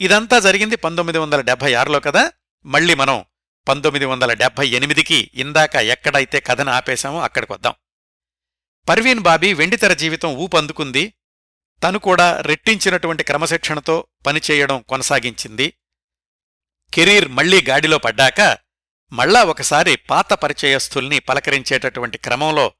[0.00, 2.32] ఇదంతా జరిగింది పంతొమ్మిది వందల డెబ్బై ఆరులో కదా?
[2.66, 3.24] మళ్ళీ మనం
[3.68, 7.74] పంతొమ్మిది వందల డెబ్బై ఎనిమిదికి ఇందాక ఎక్కడైతే కథను ఆపేశామో అక్కడికొద్దాం
[8.88, 11.14] పర్వీన్ బాబీ వెండితెర జీవితం ఊపందుకుంది.
[11.82, 15.74] తను కూడా రెట్టించినటువంటి క్రమశిక్షణతో పనిచేయడం కొనసాగించింది.
[16.94, 18.58] కెరీర్ మళ్ళీ గాడిలో పడ్డాక
[19.12, 22.72] మళ్ళా ఒకసారి పాత పరిచయస్థుల్ని పలకరించేటటువంటి క్రమంలో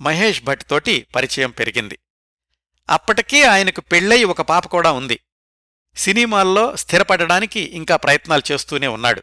[0.00, 1.98] మహేష్ భట్ తోటి పరిచయం పెరిగింది.
[2.90, 5.20] అప్పటికీ ఆయనకు పెళ్ళై ఒక పాప కూడా ఉంది.
[5.96, 9.22] సినిమాల్లో స్థిరపడడానికి ఇంకా ప్రయత్నాలు చేస్తూనే ఉన్నాడు.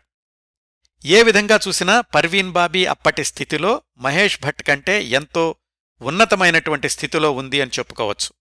[1.05, 5.55] ఏ విధంగా చూసినా పర్వీన్ బాబీ అప్పటి స్థితిలో మహేష్ భట్ కంటే ఎంతో
[6.01, 8.33] ఉన్నతమైనటువంటి స్థితిలో ఉంది అని చెప్పుకోవచ్చు.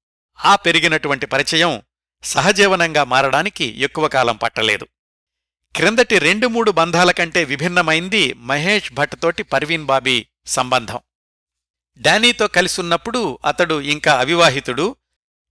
[0.45, 1.83] ఆ పెరిగినటువంటి పరిచయం
[2.25, 4.89] సహజీవనంగా మారడానికి ఎక్కువ కాలం పట్టలేదు.
[5.77, 10.99] క్రిందటి రెండు మూడు బంధాల కంటే విభిన్నమైంది మహేష్ భట్ తోటి పర్వీన్ బాబీ సంబంధం.
[11.99, 14.97] డానీతో కలిసున్నప్పుడు అతడు ఇంకా అవివాహితుడు.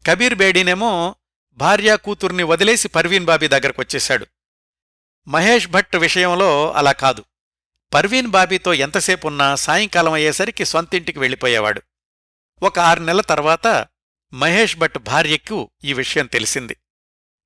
[0.08, 1.16] కబీర్ బేడీనేమో
[1.54, 4.28] భార్యా కూతుర్ని వదిలేసి పర్వీన్ బాబీ దగ్గరకొచ్చేశాడు.
[5.28, 7.24] మహేష్ భట్ విషయంలో అలా కాదు.
[7.94, 11.82] పర్వీన్ బాబీతో ఎంతసేపున్నా సాయంకాలం అయ్యేసరికి సొంతింటికి వెళ్ళిపోయేవాడు.
[12.64, 13.88] ఒక ఆరు నెలల తర్వాత
[14.34, 16.78] మహేష్ భట్ భార్యకు ఈ విషయం తెలిసింది.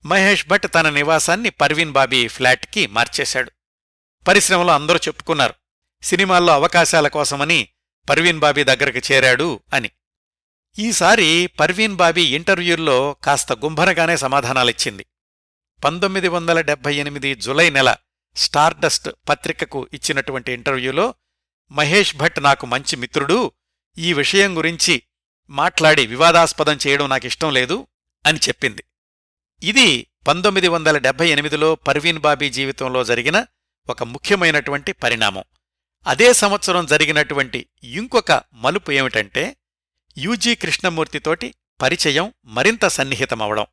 [0.06, 3.52] మహేష్ భట్ తన నివాసాన్ని పర్వీన్ బాబీ ఫ్లాట్కి మార్చేశాడు.
[4.28, 5.54] పరిశ్రమలో అందరూ చెప్పుకున్నారు
[6.04, 7.68] సినిమాల్లో అవకాశాల కోసమని
[8.10, 9.92] పర్వీన్ బాబీ దగ్గరకు చేరాడు అని.
[10.80, 15.06] ఈసారి పర్వీన్ బాబీ ఇంటర్వ్యూల్లో కాస్త గుంభనగానే సమాధానాలిచ్చింది.
[15.84, 17.96] పంతొమ్మిది వందల డెబ్బై ఎనిమిది జులై నెల
[18.36, 21.14] స్టార్డస్ట్ పత్రికకు ఇచ్చినటువంటి ఇంటర్వ్యూలో
[21.72, 23.52] మహేష్ భట్ నాకు మంచి మిత్రుడు
[23.98, 25.04] ఈ విషయం గురించి
[25.50, 27.88] మాట్లాడి వివాదాస్పదం చేయడం నాకిష్టం లేదు
[28.26, 28.84] అని చెప్పింది.
[29.64, 33.46] ఇది పంతొమ్మిది వందల డెబ్బై ఎనిమిదిలో పర్వీన్ బాబీ జీవితంలో జరిగిన
[33.90, 35.44] ఒక ముఖ్యమైనటువంటి పరిణామం.
[36.08, 39.58] అదే సంవత్సరం జరిగినటువంటి ఇంకొక మలుపు ఏమిటంటే
[40.18, 43.66] యూజీ కృష్ణమూర్తితోటి పరిచయం మరింత సన్నిహితమవడం.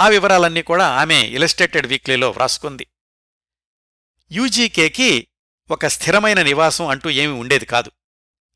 [0.00, 2.86] ఆ వివరాలన్నీ కూడా ఆమె ఇలస్ట్రేటెడ్ వీక్లీలో వ్రాసుకుంది.
[4.32, 5.28] యూజీకేకి
[5.70, 7.92] ఒక స్థిరమైన నివాసం అంటూ ఏమీ ఉండేది కాదు.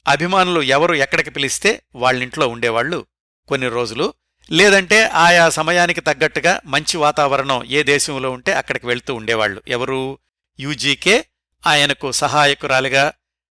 [0.09, 3.07] అభిమానులు ఎవరు ఎక్కడికి పిలిస్తే వాళ్ళింట్లో ఉండేవాళ్ళు
[3.49, 4.15] కొన్ని రోజులు
[4.53, 10.19] లేదంటే ఆయా సమయానికి తగ్గట్టుగా మంచి వాతావరణం ఏ దేశంలో ఉంటే అక్కడికి వెళ్తూ ఉండేవాళ్ళు ఎవరు?
[10.61, 11.27] యూజీకే
[11.67, 13.13] ఆయనకు సహాయకురాలిగా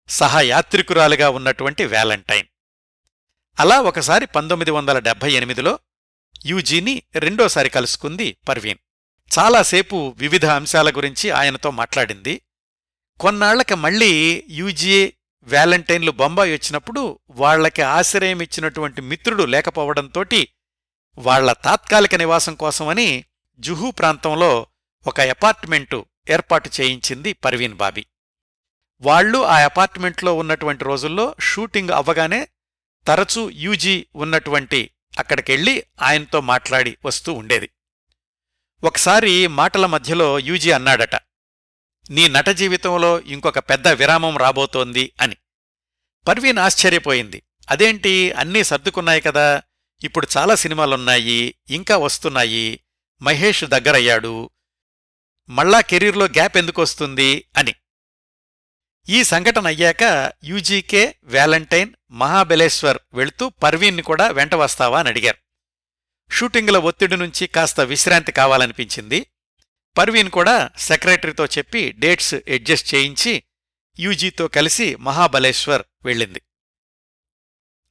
[0.10, 2.48] సహయాత్రికురాలిగా ఉన్నటువంటి వ్యాలంటైన్.
[3.60, 5.80] అలా ఒకసారి పంతొమ్మిది వందల డెబ్బై ఎనిమిదిలో
[6.46, 8.78] యూజీని రెండోసారి కలుసుకుంది పర్వీన్.
[9.40, 12.42] చాలాసేపు వివిధ అంశాల గురించి ఆయనతో మాట్లాడింది.
[13.20, 20.48] కొన్నాళ్ళకి మళ్ళీ యూజీ వ్యాలంటైన్లు బొంబాయి వచ్చినప్పుడు వాళ్ళకి ఆశ్రయం ఇచ్చినటువంటి మిత్రుడు లేకపోవడంతోటి
[21.18, 23.26] వాళ్ళ తాత్కాలిక నివాసం కోసమని
[23.60, 24.68] జుహూ ప్రాంతంలో
[25.08, 28.06] ఒక అపార్ట్మెంటు ఏర్పాటు చేయించింది పర్వీన్ బాబీ.
[29.02, 32.48] వాళ్ళు ఆ అపార్ట్మెంట్లో ఉన్నటువంటి రోజుల్లో షూటింగ్ అవ్వగానే
[33.08, 37.70] తరచూ యూజీ ఉన్నటువంటి అక్కడికెళ్ళి ఆయనతో మాట్లాడి వస్తూ ఉండేది.
[38.84, 41.16] ఒకసారి మాటల మధ్యలో యూజీ అన్నాడట
[42.10, 45.36] నీ నట జీవితంలో ఇంకొక పెద్ద విరామం రాబోతోంది అని.
[46.28, 48.32] పర్వీన్ ఆశ్చర్యపోయింది అదేంటి?
[48.32, 49.62] అన్నీ సర్దుకున్నాయి కదా
[50.04, 52.84] ఇప్పుడు చాలా సినిమాలున్నాయి ఇంకా వస్తున్నాయి.
[53.22, 54.50] మహేష్ దగ్గరయ్యాడు.
[55.50, 57.76] మళ్ళా కెరీర్లో గ్యాప్ ఎందుకొస్తుంది అని.
[59.10, 65.38] ఈ సంఘటన అయ్యాక యూజీకే వ్యాలంటైన్ మహాబలేశ్వర్ వెళుతూ పర్వీన్ని కూడా వెంట వస్తావా అని అడిగారు.
[66.34, 69.28] షూటింగుల ఒత్తిడి నుంచి కాస్త విశ్రాంతి కావాలనిపించింది.
[69.98, 73.44] పర్వీన్ కూడా సెక్రటరీతో చెప్పి డేట్స్ అడ్జస్ట్ చేయించి
[74.00, 76.42] యూజీతో కలిసి మహాబలేశ్వర్ వెళ్ళింది.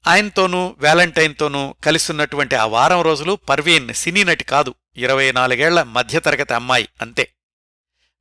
[0.06, 4.74] ఆయనతోనూ వ్యాలంటైన్తోనూ కలిసున్నటువంటి ఆ వారం రోజులు పర్వీన్ సినీ నటి కాదు.
[4.96, 7.34] ఇరవై నాలుగేళ్ళ మధ్యతరగతి అమ్మాయి అంతే.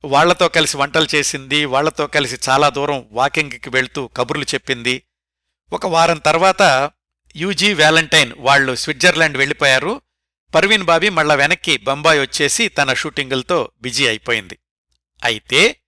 [0.04, 5.02] వాళ్ళతో కలిసి వంటలు చేసింది వాళ్ళతో కలిసి చాలా దూరం వాకింగ్కి వెళ్తూ కబుర్లు చెప్పింది.
[5.72, 6.90] ఒక వారం తర్వాత
[7.36, 10.02] యూజీ వ్యాలంటైన్ వాళ్ళు స్విట్జర్లాండ్ వెళ్ళిపోయారు.
[10.54, 14.58] పర్వీన్ బాబీ మళ్ళా వెనక్కి బొంబాయి వచ్చేసి తన షూటింగులతో బిజీ అయిపోయింది.
[15.24, 15.80] అయితే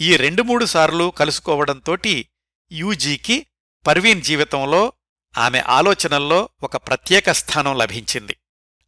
[0.00, 2.28] ఈ రెండు మూడు సార్లు కలుసుకోవడంతోటి
[2.72, 3.46] యూజీకి
[3.86, 4.92] పర్వీన్ జీవితంలో
[5.38, 8.36] ఆమె ఆలోచనల్లో ఒక ప్రత్యేక స్థానం లభించింది.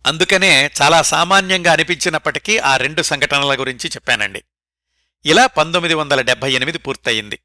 [0.06, 4.44] అందుకనే చాలా సామాన్యంగా అనిపించినప్పటికీ ఆ రెండు సంఘటనల గురించి చెప్పానండి.
[5.26, 7.38] ఇలా పంతొమ్మిది వందల డెబ్బై ఎనిమిది పూర్తయింది.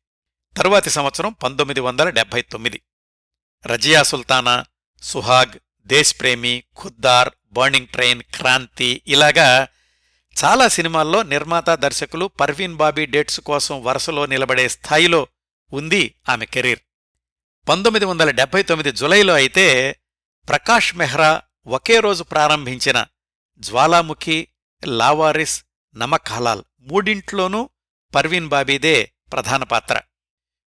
[0.57, 2.81] తరువాతి సంవత్సరం పంతొమ్మిది వందల డెబ్బై తొమ్మిది.
[3.65, 4.65] రజియా సుల్తానా
[5.01, 9.67] సుహాగ్ దేశ్ప్రేమి ఖుద్దార్ బర్నింగ్ ట్రైన్ క్రాంతి ఇలాగా
[10.43, 15.27] చాలా సినిమాల్లో నిర్మాత దర్శకులు పర్వీన్ బాబీ డేట్స్ కోసం వరుసలో నిలబడే స్థాయిలో
[15.73, 16.79] ఉంది ఆమె కెరీర్.
[17.71, 19.99] పంతొమ్మిది వందల డెబ్బై తొమ్మిది జులైలో అయితే
[20.47, 23.05] ప్రకాష్ మెహ్రా ఒకే రోజు ప్రారంభించిన
[23.59, 24.47] జ్వాలాముఖి
[24.85, 25.63] లావారిస్
[25.95, 27.69] నమక్ హలాల్ మూడింట్లోనూ
[28.15, 30.01] పర్వీన్ బాబీదే ప్రధాన పాత్ర.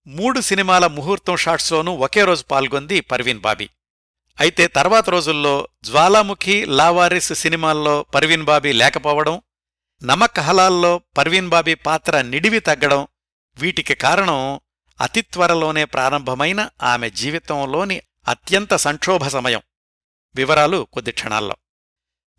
[0.07, 3.69] మూడు సినిమాల ముహూర్తం షాట్స్లోనూ ఒకే రోజు పాల్గొంది పర్వీన్ బాబీ.
[4.41, 9.43] అయితే తర్వాత రోజుల్లో జ్వాలాముఖి లావారిస్ సినిమాల్లో పర్వీన్ బాబీ లేకపోవడం
[10.05, 13.07] నమక్ హలాల్లో పర్వీన్ బాబీ పాత్ర నిడివి తగ్గడం
[13.59, 14.61] వీటికి కారణం
[15.01, 19.61] అతి త్వరలోనే ప్రారంభమైన ఆమె జీవితంలోని అత్యంత సంక్షోభ సమయం.
[20.35, 21.57] వివరాలు కొద్ది క్షణాల్లో.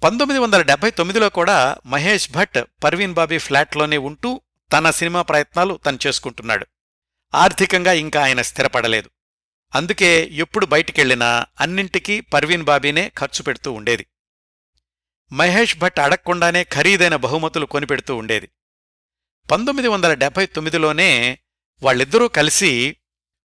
[0.03, 4.41] పంతొమ్మిది వందల డెబ్బై తొమ్మిదిలో కూడా మహేష్ భట్ పర్వీన్ బాబీ ఫ్లాట్లోనే ఉంటూ
[4.73, 6.67] తన సినిమా ప్రయత్నాలు తను చేసుకుంటున్నాడు.
[7.35, 9.09] ఆర్థికంగా ఇంకా ఆయన స్థిరపడలేదు.
[9.75, 14.05] అందుకే ఎప్పుడు బయటికెళ్ళినా అన్నింటికీ పర్వీన్ బాబీనే ఖర్చు పెడుతూ ఉండేది.
[15.31, 18.49] మహేష్ భట్ అడగకుండానే ఖరీదైన బహుమతులు కొనిపెడుతూ ఉండేది.
[19.51, 21.39] పంతొమ్మిది వందల డెబ్బై తొమ్మిదిలోనే
[21.83, 22.97] వాళ్ళిద్దరూ కలిసి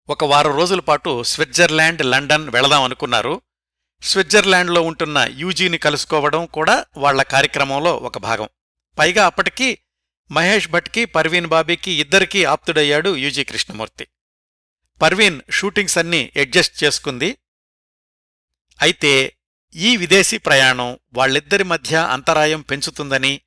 [0.10, 3.42] ఒక వారం రోజుల పాటు స్విట్జర్లాండ్ లండన్ వెళదాం అనుకున్నారు.
[4.02, 8.50] స్విట్జర్లాండ్లో ఉంటున్న యూజీని కలుసుకోవడం కూడా వాళ్ళ కార్యక్రమంలో ఒక భాగం.
[9.00, 9.80] పైగా అప్పటికి
[10.32, 14.08] మహేష్ భట్కి పర్వీన్ బాబీకి ఇద్దరికీ ఆప్తుడయ్యాడు U G Krishnamurti.
[15.02, 17.38] Parveen shootings అన్నీ అడ్జస్ట్ చేసుకుంది.
[18.82, 19.38] అయితే
[19.76, 23.42] ఈ విదేశీ ప్రయాణం వాళ్ళిద్దరి మధ్య అంతరాయం పెంచుతుందని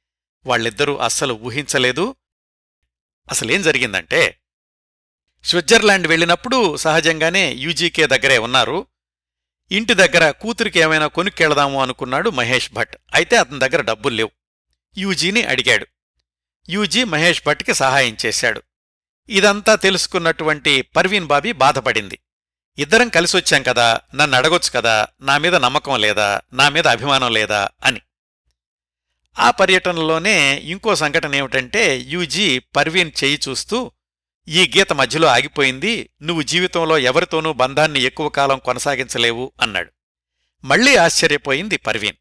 [0.47, 2.15] వాళ్ళిద్దరూ అస్సలు ఊహించలేదు.
[3.31, 4.41] అసలేం జరిగిందంటే
[5.45, 8.87] స్విట్జర్లాండ్ వెళ్ళినప్పుడు సహజంగానే యూజీకే దగ్గరే ఉన్నారు.
[9.73, 12.97] ఇంటి దగ్గర కూతురికి ఏమైనా కొనుక్కెళదాము అనుకున్నాడు మహేష్ భట్.
[13.15, 14.31] అయితే అతని దగ్గర డబ్బులు లేవు.
[14.99, 15.87] యూజీని అడిగాడు.
[16.69, 18.63] యూజీ మహేష్ భట్కి సహాయం చేశాడు.
[19.29, 22.19] ఇదంతా తెలుసుకున్నటువంటి పర్వీన్ బాబీ బాధపడింది.
[22.79, 28.01] ఇద్దరం కలిసొచ్చాం కదా నన్ను అడగొచ్చు కదా నా మీద నమ్మకం లేదా నా మీద అభిమానం లేదా అని.
[29.39, 33.91] ఆ పర్యటనలోనే ఇంకో సంఘటన ఏమిటంటే యూజీ పర్వీన్ చేయి చూస్తూ
[34.49, 36.11] ఈ గీత మధ్యలో ఆగిపోయింది.
[36.23, 39.93] నువ్వు జీవితంలో ఎవరితోనూ బంధాన్ని ఎక్కువ కాలం కొనసాగించలేవు అన్నాడు.
[40.65, 42.17] మళ్ళీ ఆశ్చర్యపోయింది పర్వీన్.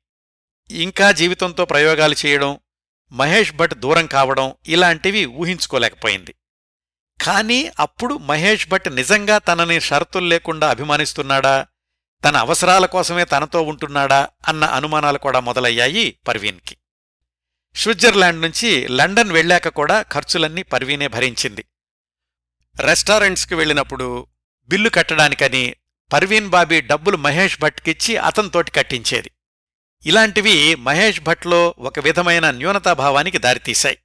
[0.71, 2.59] ఇంకా జీవితంతో ప్రయోగాలు చేయడం
[3.11, 6.35] మహేష్ భట్ దూరం కావడం ఇలాంటివి ఊహించుకోలేకపోయింది.
[7.23, 11.67] కానీ అప్పుడు మహేష్ భట్ నిజంగా తనని షరతులు లేకుండా అభిమానిస్తున్నాడా?
[12.25, 14.29] తన అవసరాల కోసమే తనతో ఉంటున్నాడా?
[14.47, 16.77] అన్న అనుమానాలు కూడా మొదలయ్యాయి పర్వీన్కి.
[17.75, 21.65] స్విట్జర్లాండ్ నుంచి లండన్ వెళ్ళాక కూడా ఖర్చులన్నీ పర్వీనే భరించింది.
[22.79, 24.27] రెస్టారెంట్స్కి వెళ్ళినప్పుడు
[24.67, 25.75] బిల్లు కట్టడానికని
[26.13, 29.31] పర్వీన్ బాబీ డబ్బులు మహేష్ భట్కిచ్చి అతనితోటి కట్టించేది.
[30.05, 33.97] ఇలాంటివి మహేష్ భట్లో ఒక విధమైన న్యూనతాభావానికి దారితీశాయి.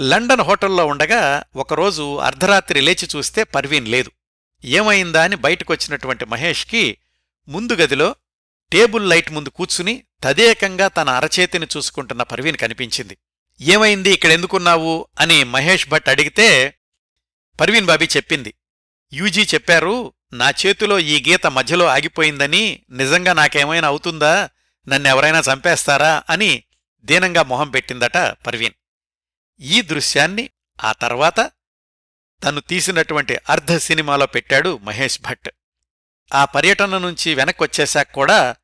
[0.00, 4.10] లండన్ హోటల్లో ఉండగా ఒకరోజు అర్ధరాత్రి లేచి చూస్తే పర్వీన్ లేదు.
[4.64, 6.98] ఏమైందా అని బయటకొచ్చినటువంటి మహేష్కి
[7.48, 8.14] ముందు గదిలో
[8.72, 13.16] టేబుల్ లైట్ ముందు కూర్చుని తదేకంగా తన అరచేతిని చూసుకుంటున్న పర్వీన్ కనిపించింది.
[13.60, 16.74] ఏమైంది ఇక్కడెందుకున్నావు అని మహేష్ భట్ అడిగితే
[17.60, 18.54] పర్వీన్ బాబీ చెప్పింది.
[19.12, 24.50] యూజీ చెప్పారు నా చేతిలో ఈ గీత మధ్యలో ఆగిపోయిందని నిజంగా నాకేమైనా అవుతుందా
[24.88, 26.62] నన్నెవరైనా చంపేస్తారా అని
[27.02, 28.74] దీనంగా మొహం పెట్టిందట పర్వీన్.
[29.60, 30.50] ఈ దృశ్యాన్ని
[30.84, 31.50] ఆ తర్వాత
[32.44, 35.50] తను తీసినటువంటి అర్ధ సినిమాలో పెట్టాడు మహేష్ భట్.
[36.34, 38.56] ఆ పర్యటన నుంచి వెనక్కొచ్చేశాక కూడా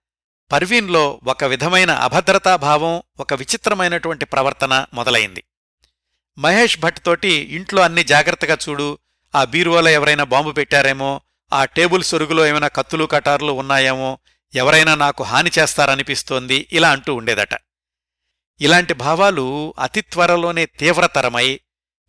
[0.53, 5.45] పర్వీన్లో ఒక విధమైన అభద్రతాభావం ఒక విచిత్రమైనటువంటి ప్రవర్తన మొదలైంది.
[6.39, 8.99] మహేష్ భట్ తోటి ఇంట్లో అన్ని జాగ్రత్తగా చూడు.
[9.35, 11.21] ఆ బీరువాలో ఎవరైనా బాంబు పెట్టారేమో?
[11.53, 14.19] ఆ టేబుల్ సొరుగులో ఏమైనా కత్తులు కటార్లు ఉన్నాయేమో?
[14.55, 16.69] ఎవరైనా నాకు హాని చేస్తారనిపిస్తోంది.
[16.73, 17.49] ఇలా అంటూ ఉండేదట.
[18.61, 21.61] ఇలాంటి భావాలు అతి త్వరలోనే తీవ్రతరమై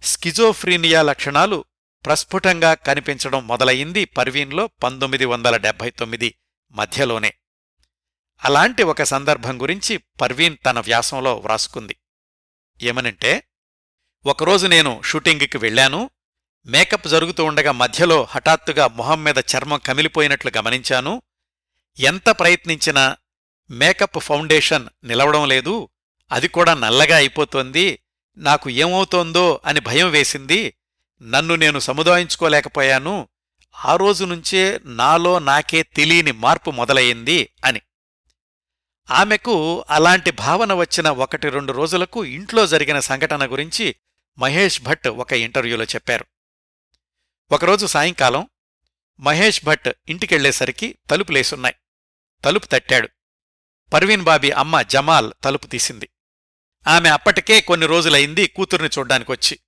[0.04, 1.66] స్కిజోఫ్రీనియా లక్షణాలు
[2.06, 6.36] ప్రస్ఫుటంగా కనిపించడం మొదలయింది పర్వీన్లో పంతొమ్మిది వందల డెబ్బై తొమ్మిది
[6.72, 7.34] మధ్యలోనే.
[8.46, 11.96] అలాంటి ఒక సందర్భం గురించి పర్వీన్ తన వ్యాసంలో వ్రాసుకుంది.
[12.82, 13.44] ఏమనంటే
[14.26, 16.10] ఒకరోజు నేను షూటింగ్కి వెళ్ళాను.
[16.66, 21.22] మేకప్ జరుగుతూ ఉండగా మధ్యలో హఠాత్తుగా మొహం మీద చర్మం కమిలిపోయినట్లు గమనించాను.
[22.00, 23.18] ఎంత ప్రయత్నించినా
[23.70, 25.90] మేకప్ ఫౌండేషన్ నిలవడం లేదు.
[26.32, 28.00] అది కూడా నల్లగా అయిపోతోంది.
[28.38, 30.74] నాకు ఏమవుతోందో అని భయం వేసింది.
[31.22, 33.28] నన్ను నేను సముదాయించుకోలేకపోయాను.
[33.86, 37.82] ఆ రోజు నుంచే నాలో నాకే తెలియని మార్పు మొదలయ్యింది అని.
[39.12, 43.96] ఆమెకు అలాంటి భావన వచ్చిన ఒకటి రెండు రోజులకు ఇంట్లో జరిగిన సంఘటన గురించి
[44.38, 46.26] మహేష్ భట్ ఒక ఇంటర్వ్యూలో చెప్పారు.
[47.52, 48.50] ఒకరోజు సాయంకాలం
[49.20, 51.76] మహేష్ భట్ ఇంటికెళ్ళేసరికి తలుపులేసున్నాయి
[52.46, 53.10] తలుపు తట్టాడు.
[53.94, 56.10] పర్వీన్ బాబీ అమ్మ జమాల్ తలుపు తీసింది.
[56.88, 59.60] ఆమె అప్పటికే కొన్ని రోజులైంది కూతుర్ని చూడ్డానికొచ్చి.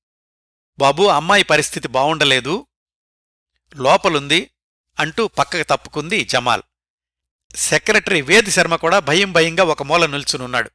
[0.80, 2.67] బాబూ అమ్మాయి పరిస్థితి బావుండలేదు.
[3.76, 4.52] లోపలుంది
[5.00, 6.62] అంటూ పక్కకు తప్పుకుంది జమాల్.
[7.56, 10.71] సెక్రటరీ వేది శర్మ కూడా భయం భయంగా ఒక మూల నిల్చునున్నాడు.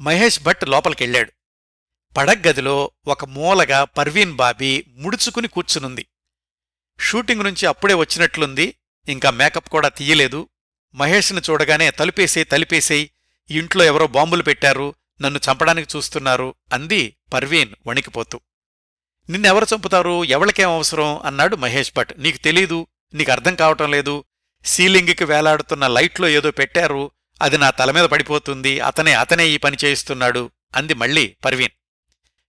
[0.00, 1.32] మహేష్ భట్ లోపలికెళ్ళాడు.
[2.16, 6.06] పడగ్గదిలో ఒక మూలగా పర్వీన్ బాబీ ముడుచుకుని కూర్చునుంది.
[7.00, 8.74] షూటింగ్ నుంచి అప్పుడే వచ్చినట్లుంది.
[9.08, 10.48] ఇంకా మేకప్ కూడా తీయలేదు.
[10.94, 13.08] మహేష్ని చూడగానే తలుపేసేయ్ తలిపేసేయ్
[13.50, 18.40] ఇంట్లో ఎవరో బాంబులు పెట్టారు నన్ను చంపడానికి చూస్తున్నారు అంది పర్వీన్ వణికిపోతూ.
[19.30, 22.14] నిన్నెవరు చంపుతారు ఎవరికేం అవసరం అన్నాడు మహేష్ భట్.
[22.18, 24.24] నీకు తెలీదు నీకు అర్థం కావటం లేదు.
[24.64, 27.10] సీలింగ్కి వేలాడుతున్న లైట్లో ఏదో పెట్టారు
[27.42, 31.70] అది నా తల మీద పడిపోతుంది అతనే అతనే ఈ పని చేయిస్తున్నాడు అంది మళ్ళీ పర్వీన్.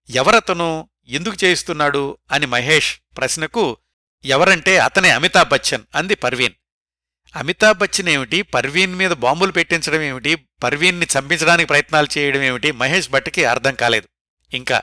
[0.09, 3.77] ఎవరతను ఎందుకు చేయిస్తున్నాడు అని మహేష్ ప్రశ్నకు
[4.25, 6.53] ఎవరంటే అతనే అమితాబ్ బచ్చన్ అంది పర్వీన్.
[7.35, 8.41] అమితాబ్ బచ్చన్ ఏమిటి?
[8.41, 10.35] పర్వీన్ మీద బాంబులు పెట్టించడం ఏమిటి?
[10.35, 12.71] పర్వీన్ని చంపించడానికి ప్రయత్నాలు చేయడం ఏమిటి?
[12.71, 14.07] మహేష్ భట్కి అర్థం కాలేదు.
[14.55, 14.81] ఇంకా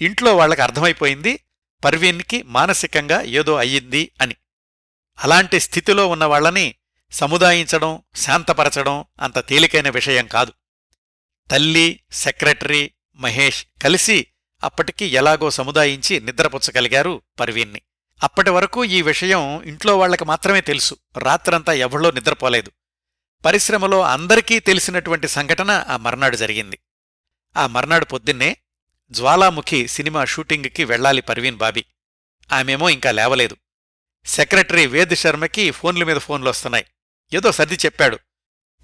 [0.00, 1.44] ఇంట్లో వాళ్ళకు అర్థమైపోయింది
[1.84, 4.36] పర్వీన్కి మానసికంగా ఏదో అయ్యింది అని.
[5.18, 6.74] అలాంటి స్థితిలో ఉన్న వాళ్ళని
[7.12, 10.52] సముదాయించడం శాంతపరచడం అంత తేలికైన విషయం కాదు.
[11.50, 14.26] తల్లి సెక్రటరీ మహేష్ కలిసి
[14.64, 17.82] అప్పటికి ఎలాగో సముదాయించి నిద్రపుచ్చగలిగారు పర్వీన్ని
[18.22, 20.96] అప్పటి వరకు ఈ విషయం ఇంట్లో వాళ్ళకి మాత్రమే తెలుసు.
[21.18, 22.70] రాత్రంతా ఎవళ్ళో నిద్రపోలేదు.
[23.44, 26.78] పరిశ్రమలో అందరికీ తెలిసినటువంటి సంఘటన ఆ మర్నాడు జరిగింది.
[27.56, 28.56] ఆ మర్నాడు పొద్దున్నే
[29.10, 31.84] జ్వాలాముఖి సినిమా షూటింగ్కి వెళ్ళాలి పర్వీన్ బాబీ.
[32.52, 33.56] ఆమెమో ఇంకా లేవలేదు.
[34.26, 36.84] సెక్రటరీ వేద్ శర్మకి ఫోన్ల మీద ఫోన్లు వస్తున్నాయి.
[37.34, 38.18] ఏదో సర్ది చెప్పాడు.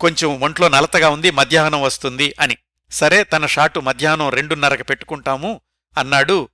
[0.00, 2.56] కొంచెం ఒంట్లో నలతగా ఉంది మధ్యాహ్నం వస్తుంది అని.
[2.90, 5.60] సరే తన షాటు మధ్యాహ్నం రెండున్నరకు పెట్టుకుంటాము
[5.98, 6.48] అన్నాడు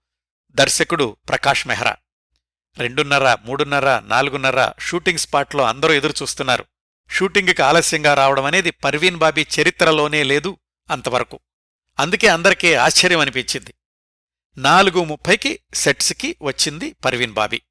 [0.50, 1.96] దర్శకుడు ప్రకాష్ మెహ్రా.
[2.78, 6.64] రెండున్నర మూడున్నర నాలుగున్నర షూటింగ్ స్పాట్లో అందరూ ఎదురుచూస్తున్నారు.
[7.10, 10.58] షూటింగ్కి ఆలస్యంగా రావడం అనేది పర్వీన్ బాబీ చరిత్రలోనే లేదు
[10.90, 11.40] అంతవరకు.
[11.98, 13.74] అందుకే అందరికీ ఆశ్చర్యం అనిపించింది.
[14.58, 17.62] నాలుగు ముప్పైకి సెట్స్కి వచ్చింది పర్వీన్ బాబీ.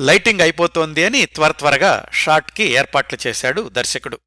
[0.00, 4.18] లైటింగ్ అయిపోతోంది అని త్వర త్వరగా షాట్కి ఏర్పాట్లు చేశాడు దర్శకుడు.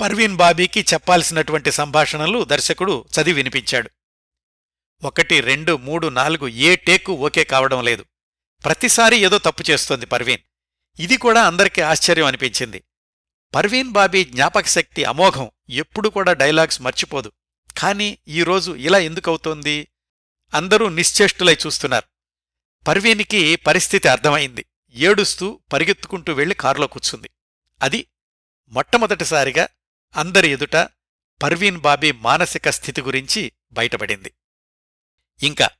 [0.00, 3.90] పర్వీన్ బాబీకి చెప్పాల్సినటువంటి సంభాషణలు దర్శకుడు చదివి వినిపించాడు.
[5.02, 8.04] ఒకటి రెండు మూడు నాలుగు ఏ టేకు ఓకే కావడం లేదు.
[8.64, 10.38] ప్రతిసారి ఏదో తప్పు చేస్తోంది పర్వీన్.
[11.00, 12.84] ఇది కూడా అందరికీ ఆశ్చర్యం అనిపించింది.
[13.54, 17.32] పర్వీన్ బాబీ జ్ఞాపకశక్తి అమోఘం ఎప్పుడు కూడా డైలాగ్స్ మర్చిపోదు.
[17.78, 19.88] కాని ఈరోజు ఇలా ఎందుకవుతోంది?
[20.54, 22.04] అందరూ నిశ్చేష్టులై చూస్తున్నారు.
[22.88, 24.66] పర్వీనికి పరిస్థితి అర్థమైంది.
[24.94, 27.30] ఏడుస్తూ పరిగెత్తుకుంటూ వెళ్ళి కారులో కూర్చుంది.
[27.82, 28.06] అది
[28.68, 29.68] మొట్టమొదటిసారిగా
[30.16, 30.76] అందరి ఎదుట
[31.42, 34.32] పర్వీన్ బాబీ మానసిక స్థితి గురించి బయటపడింది.
[35.42, 35.70] ఇంకా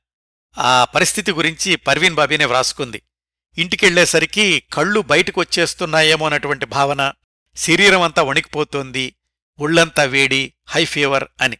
[0.57, 3.01] ఆ పరిస్థితి గురించి పర్వీన్ బాబీనే వ్రాసుకుంది.
[3.57, 7.13] ఇంటికెళ్ళేసరికి కళ్ళు బయటకొచ్చేస్తున్నాయేమోనటువంటి భావన
[7.55, 9.15] శరీరం అంతా వణికిపోతోంది
[9.59, 11.57] ఒళ్ళంతా వేడి హై ఫీవర్ అని.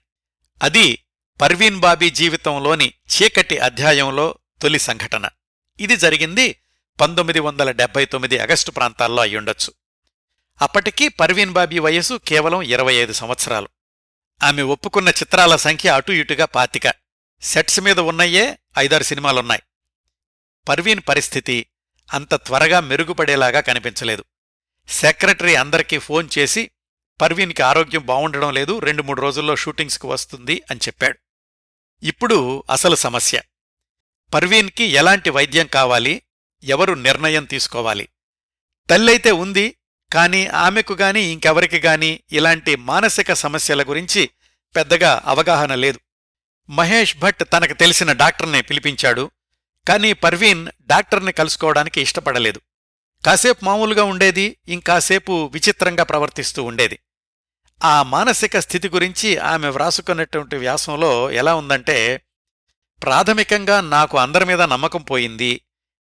[0.64, 1.04] అది
[1.42, 5.30] పర్వీన్ బాబీ జీవితంలోని చీకటి అధ్యాయంలో తొలి సంఘటన.
[5.80, 6.62] ఇది జరిగింది
[7.02, 9.74] పంతొమ్మిది వందల డెబ్బై తొమ్మిది అగస్టు ప్రాంతాల్లో అయ్యుండొచ్చు.
[10.62, 13.70] అప్పటికి పర్వీన్ బాబీ వయసు కేవలం ఇరవై ఐదు సంవత్సరాలు.
[14.44, 16.94] ఆమె ఒప్పుకున్న చిత్రాల సంఖ్య అటు ఇటుగా పాతిక.
[17.42, 19.62] సెట్స్ మీద ఉన్నయే ఐదారు సినిమాలున్నాయి.
[20.70, 21.66] పర్వీన్ పరిస్థితి
[22.14, 24.26] అంత త్వరగా మెరుగుపడేలాగా కనిపించలేదు.
[24.90, 26.72] సెక్రటరీ అందరికీ ఫోన్ చేసి
[27.22, 31.20] పర్వీన్కి ఆరోగ్యం బావుండడం లేదు రెండు మూడు రోజుల్లో షూటింగ్స్కు వస్తుంది అని చెప్పాడు.
[32.04, 33.42] ఇప్పుడు అసలు సమస్య.
[34.34, 36.22] పర్వీన్కి ఎలాంటి వైద్యం కావాలి?
[36.64, 38.10] ఎవరు నిర్ణయం తీసుకోవాలి?
[38.90, 39.77] తల్లైతే ఉంది
[40.14, 44.30] కానీ ఆమెకు గాని ఇంకెవరికి గాని ఇలాంటి మానసిక సమస్యల గురించి
[44.76, 46.00] పెద్దగా అవగాహన లేదు.
[46.70, 49.32] మహేష్ భట్ తనకు తెలిసిన డాక్టర్ని పిలిపించాడు
[49.88, 52.62] కానీ పర్వీన్ డాక్టర్ని కలుసుకోవడానికి ఇష్టపడలేదు.
[53.26, 57.00] కాసేపు మామూలుగా ఉండేది ఇంకాసేపు విచిత్రంగా ప్రవర్తిస్తూ ఉండేది.
[57.84, 62.22] ఆ మానసిక స్థితి గురించి ఆమె వ్రాసుకున్నటువంటి వ్యాసంలో ఎలా ఉందంటే
[63.04, 65.62] ప్రాథమికంగా నాకు అందరి మీద నమ్మకం పోయింది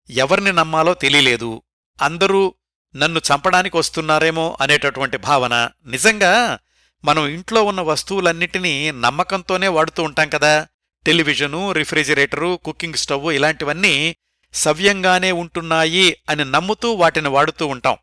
[0.10, 1.62] ఎవరిని నమ్మాలో తెలియలేదు
[2.01, 2.56] అందరూ
[2.96, 5.70] నన్ను చంపడానికి వస్తున్నారేమో అనేటటువంటి భావన.
[5.86, 6.60] నిజంగా
[7.06, 10.68] మనం ఇంట్లో ఉన్న వస్తువులన్నిటినీ నమ్మకంతోనే వాడుతూ ఉంటాం కదా.
[11.06, 14.16] టెలివిజను రిఫ్రిజిరేటరు కుకింగ్ స్టవ్ ఇలాంటివన్నీ
[14.54, 17.98] సవ్యంగానే ఉంటున్నాయి అని నమ్ముతూ వాటిని వాడుతూ ఉంటాం.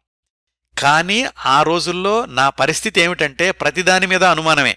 [0.79, 4.77] కానీ ఆ రోజుల్లో నా పరిస్థితి ఏమిటంటే ప్రతిదాని మీద అనుమానమే.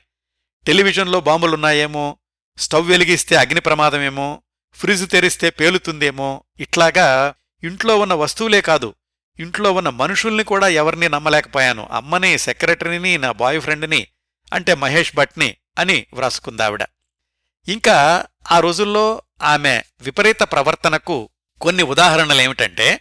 [0.68, 2.18] టెలివిజన్లో బాంబులున్నాయేమో
[2.57, 4.41] స్టవ్ వెలిగిస్తే అగ్ని ప్రమాదమేమో
[4.74, 8.93] ఫ్రిజ్ తెరిస్తే పేలుతుందేమో ఇట్లాగా ఇంట్లో ఉన్న వస్తువులే కాదు
[9.39, 11.89] ఇంట్లో ఉన్న మనుషుల్ని కూడా ఎవరిని నమ్మలేకపోయాను.
[11.91, 14.07] అమ్మని సెక్రటరీని నా బాయ్ ఫ్రెండ్ని
[14.53, 16.83] అంటే మహేష్ భట్ని అని వ్రాసుకుందావిడ.
[17.67, 21.29] ఇంకా ఆ రోజుల్లో ఆమె విపరీత ప్రవర్తనకు
[21.61, 22.99] కొన్ని ఉదాహరణలేమిటంటే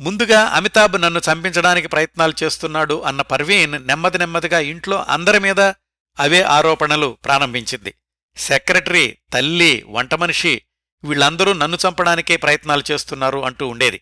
[0.00, 5.60] ముందుగా అమితాబ్ నన్ను చంపించడానికి ప్రయత్నాలు చేస్తున్నాడు అన్న పర్వీన్ నెమ్మది నెమ్మదిగా ఇంట్లో అందరి మీద
[6.18, 7.94] అవే ఆరోపణలు ప్రారంభించింది.
[8.36, 10.62] సెక్రటరీ తల్లి వంటమనిషి
[11.04, 14.00] వీళ్ళందరూ నన్ను చంపడానికే ప్రయత్నాలు చేస్తున్నారు అంటూ ఉండేది.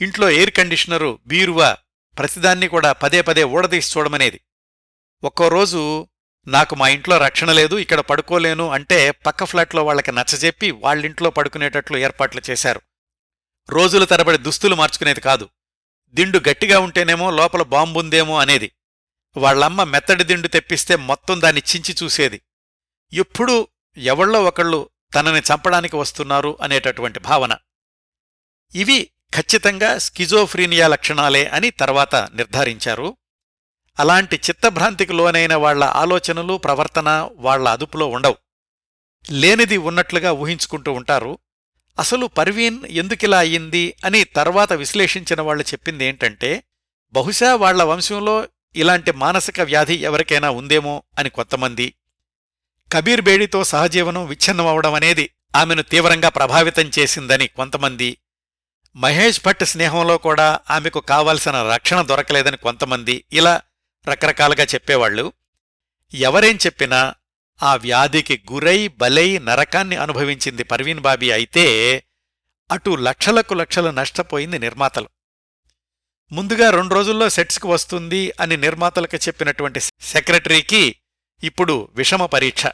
[0.00, 1.76] ఇంట్లో ఎయిర్ కండిషనరు బీరువా
[2.18, 4.40] ప్రతిదాన్ని కూడా పదే పదే ఊడదీసి చూడమనేది.
[5.24, 6.08] ఒక్కో రోజు
[6.46, 12.42] నాకు మా ఇంట్లో రక్షణ లేదు ఇక్కడ పడుకోలేను అంటే పక్క ఫ్లాట్లో వాళ్ళకి నచ్చజెప్పి వాళ్ళింట్లో పడుకునేటట్లు ఏర్పాట్లు
[12.50, 12.80] చేశారు.
[13.70, 15.48] రోజుల తరబడి దుస్తులు మార్చుకునేది కాదు.
[16.14, 18.72] దిండు గట్టిగా ఉంటేనేమో లోపల బాంబుందేమో అనేది.
[19.36, 22.40] వాళ్ళమ్మ మెత్తడి దిండు తెప్పిస్తే మొత్తం దాన్ని చించి చూసేది.
[23.12, 27.56] ఎప్పుడూ ఎవళ్ళో ఒకళ్ళు తనని చంపడానికి వస్తున్నారు అనేటటువంటి భావన.
[28.74, 33.16] ఇవి ఖచ్చితంగా స్కిజోఫ్రీనియా లక్షణాలే అని తర్వాత నిర్ధారించారు.
[34.00, 38.36] అలాంటి చిత్తభ్రాంతికి లోనైన వాళ్ళ ఆలోచనలు ప్రవర్తన వాళ్ళ అదుపులో ఉండవు.
[39.30, 41.38] లేనిది ఉన్నట్లుగా ఊహించుకుంటూ ఉంటారు.
[41.98, 46.62] అసలు పర్వీన్ ఎందుకిలా అయ్యింది అని తర్వాత విశ్లేషించిన వాళ్ళు చెప్పింది ఏంటంటే
[47.12, 51.94] బహుశా వాళ్ళ వంశంలో ఇలాంటి మానసిక వ్యాధి ఎవరికైనా ఉందేమో అని కొంతమంది.
[52.92, 58.18] కబీర్ బేడితో సహజీవనం విచ్ఛిన్నమవడం అనేది ఆమెను తీవ్రంగా ప్రభావితం చేసిందని కొంతమంది.
[58.96, 63.60] మహేష్ భట్ స్నేహంలో కూడా ఆమెకు కావలసిన రక్షణ దొరకలేదని కొంతమంది ఇలా
[64.08, 65.32] రకరకాలుగా చెప్పేవాళ్ళు
[66.14, 67.14] ఎవరేం చెప్పినా
[67.62, 72.04] ఆ వ్యాధికి గురై బలై నరకాన్ని అనుభవించింది పర్వీన్ బాబీ అయితే
[72.72, 75.08] అటు లక్షలకు లక్షలు నష్టపోయింది నిర్మాతలు.
[76.32, 80.96] ముందుగా రెండు రోజుల్లో సెట్స్కు వస్తుంది అని నిర్మాతలకు చెప్పినటువంటి సెక్రటరీకి
[81.42, 82.66] ఇప్పుడు విషమ పరీక్ష.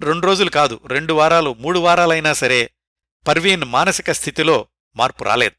[0.00, 2.70] రెండు రోజులు కాదు రెండు వారాలు మూడు వారాలైనా సరే
[3.28, 4.66] పర్వీన్ మానసిక స్థితిలో
[4.96, 5.56] మార్పు రాలేదు.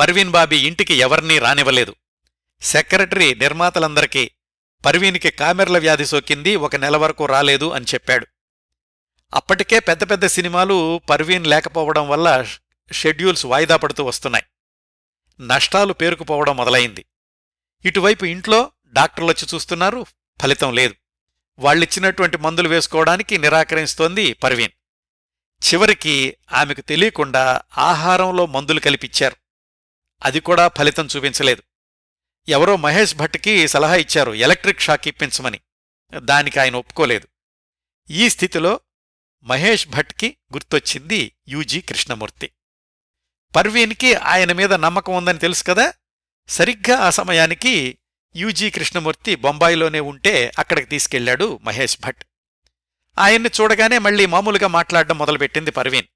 [0.00, 1.94] పర్వీన్ బాబీ ఇంటికి ఎవర్నీ రానివ్వలేదు.
[2.62, 4.30] సెక్రటరీ నిర్మాతలందరికీ
[4.84, 8.26] పర్వీన్కి కామెర్ల వ్యాధి సోకింది ఒక నెల వరకు రాలేదు అని చెప్పాడు.
[9.34, 12.46] అప్పటికే పెద్ద పెద్ద సినిమాలు పర్వీన్ లేకపోవడం వల్ల
[12.92, 14.44] షెడ్యూల్స్ వాయిదా పడుతూ వస్తున్నాయి.
[15.40, 17.04] నష్టాలు పేరుకుపోవడం మొదలైంది.
[17.84, 20.06] ఇటువైపు ఇంట్లో డాక్టర్లొచ్చి చూస్తున్నారు
[20.42, 20.94] ఫలితం లేదు.
[21.58, 24.72] వాళ్ళిచ్చినటువంటి మందులు వేసుకోవడానికి నిరాకరిస్తోంది పర్వీన్.
[25.62, 29.36] చివరికి ఆమెకు తెలియకుండా ఆహారంలో మందులు కలిపిచ్చారు.
[30.22, 31.62] అది కూడా ఫలితం చూపించలేదు.
[32.48, 35.60] ఎవరో మహేష్ భట్కి సలహా ఇచ్చారు ఎలక్ట్రిక్ షాక్ ఇప్పించమని.
[36.16, 37.28] దానికి ఆయన ఒప్పుకోలేదు.
[38.10, 38.80] ఈ స్థితిలో
[39.42, 42.50] మహేష్ భట్కి గుర్తొచ్చింది యూజీ కృష్ణమూర్తి.
[43.56, 45.92] పర్వీన్కి ఆయన మీద నమ్మకం ఉందని తెలుసు కదా?
[46.48, 47.98] సరిగ్గా ఆ సమయానికి
[48.36, 52.24] యూజీ కృష్ణమూర్తి బొంబాయిలోనే ఉంటే అక్కడికి తీసుకెళ్ళాడు మహేష్ భట్.
[53.18, 56.06] ఆయన్ని చూడగానే మళ్ళీ మామూలుగా మాట్లాడడం మొదలుపెట్టింది పర్వీన్.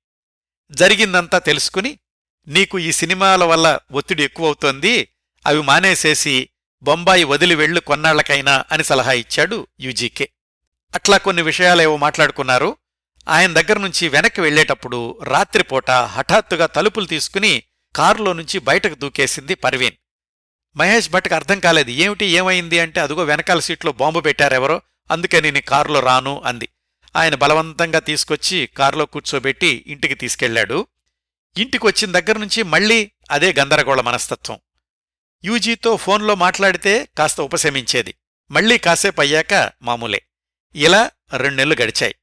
[0.70, 1.98] జరిగిందంతా తెలుసుకుని
[2.48, 5.08] నీకు ఈ సినిమాల వల్ల ఒత్తిడి ఎక్కువవుతోంది
[5.46, 6.48] అవి మానేసేసి
[6.82, 10.28] బొంబాయి వదిలి వెళ్ళు కొన్నాళ్ళకైనా అని సలహా ఇచ్చాడు యూజీకే.
[10.94, 12.76] అట్లా కొన్ని విషయాలేవో మాట్లాడుకున్నారు.
[13.28, 17.62] ఆయన దగ్గర నుంచి వెనక్కి వెళ్ళేటప్పుడు రాత్రిపూట హఠాత్తుగా తలుపులు తీసుకుని
[17.96, 19.94] కారులో నుంచి బయటకు దూకేసింది పర్వీన్.
[20.76, 26.00] మహేష్ భట్కి అర్థం కాలేదు ఏమిటి ఏమైంది అంటే అదుగో వెనకాల సీట్లో బాంబు పెట్టారెవరో అందుకని నీ కారులో
[26.00, 26.68] రాను అంది.
[27.16, 30.86] ఆయన బలవంతంగా తీసుకొచ్చి కారులో కూర్చోబెట్టి ఇంటికి తీసుకెళ్ళాడు
[31.58, 34.58] ఇంటికొచ్చిన దగ్గర నుంచి మళ్ళీ అదే గందరగోళ మనస్తత్వం.
[35.44, 38.14] యూజీతో ఫోన్లో మాట్లాడితే కాస్త ఉపశమించేది.
[38.50, 40.22] మళ్ళీ కాసేపు అయ్యాక మామూలే.
[40.74, 42.14] ఇలా రెండు నెలలు గడిచాయి.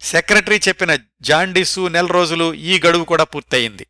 [0.00, 3.86] సెక్రటరీ చెప్పిన జాండీసు నెల రోజులు ఈ గడువు కూడా పూర్తయింది.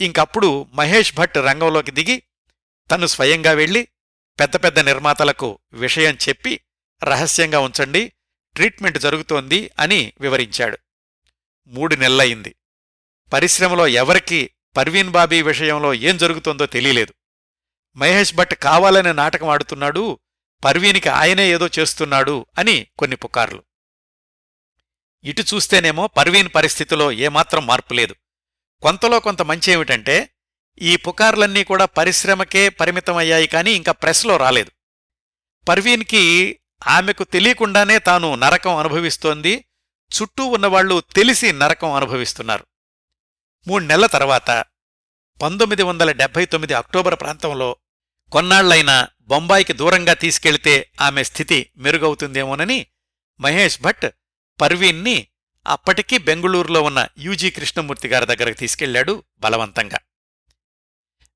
[0.00, 2.22] ఇంకప్పుడు మహేష్ భట్ రంగంలోకి దిగి
[2.90, 3.88] తను స్వయంగా వెళ్ళి
[4.40, 6.60] పెద్ద పెద్ద నిర్మాతలకు విషయం చెప్పి
[7.04, 8.12] రహస్యంగా ఉంచండి
[8.58, 10.78] ట్రీట్మెంట్ జరుగుతోంది అని వివరించాడు.
[11.66, 12.54] మూడు నెలలయింది
[13.32, 17.14] పరిశ్రమలో ఎవరికి పర్వీన్ బాబీ విషయంలో ఏం జరుగుతోందో తెలియలేదు.
[17.96, 20.18] మహేష్ భట్ కావాలనే నాటకం ఆడుతున్నాడు
[20.64, 23.64] పర్వీనికి ఆయనే ఏదో చేస్తున్నాడు అని కొన్ని పుకార్లు.
[25.24, 28.14] ఇటు చూస్తేనేమో పర్వీన్ పరిస్థితిలో ఏమాత్రం మార్పు లేదు.
[28.82, 30.30] కొంతలో కొంత మంచి ఏమిటంటే
[30.78, 34.70] ఈ పుకార్లన్నీ కూడా పరిశ్రమకే పరిమితమయ్యాయి కానీ ఇంకా ప్రెస్లో రాలేదు.
[35.68, 39.64] పర్వీన్కి ఆమెకు తెలియకుండానే తాను నరకం అనుభవిస్తోంది.
[40.14, 42.66] చుట్టూ ఉన్నవాళ్ళు తెలిసి నరకం అనుభవిస్తున్నారు.
[43.68, 44.64] మూడు నెలల తర్వాత
[45.42, 47.76] పంతొమ్మిది వందల డెబ్బై తొమ్మిది అక్టోబర్ ప్రాంతంలో
[48.32, 52.86] కొన్నాళ్ళైనా బొంబాయికి దూరంగా తీసుకెళ్తే ఆమె స్థితి మెరుగవుతుందేమోనని
[53.40, 54.06] మహేష్ భట్
[54.60, 55.26] పర్వీన్ని
[55.66, 59.98] అప్పటికీ బెంగుళూరులో ఉన్న యూజీ కృష్ణమూర్తి గారి దగ్గరకు తీసుకెళ్ళాడు బలవంతంగా.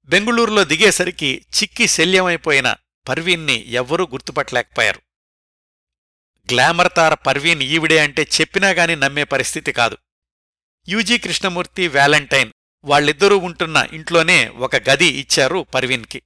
[0.05, 2.77] బెంగుళూరులో దిగేసరికి చిక్కి శల్యమైపోయిన
[3.09, 5.03] పర్వీన్ని ఎవ్వరూ గుర్తుపట్టలేకపోయారు.
[6.51, 9.99] గ్లామర్ తార పర్వీన్ ఈవిడే అంటే చెప్పినా గాని నమ్మే పరిస్థితి కాదు.
[10.89, 12.53] యూజీ కృష్ణమూర్తి వ్యాలంటైన్
[12.85, 16.23] వాళ్ళిద్దరూ ఉంటున్న ఇంట్లోనే ఒక గది ఇచ్చారు పర్వీన్కి.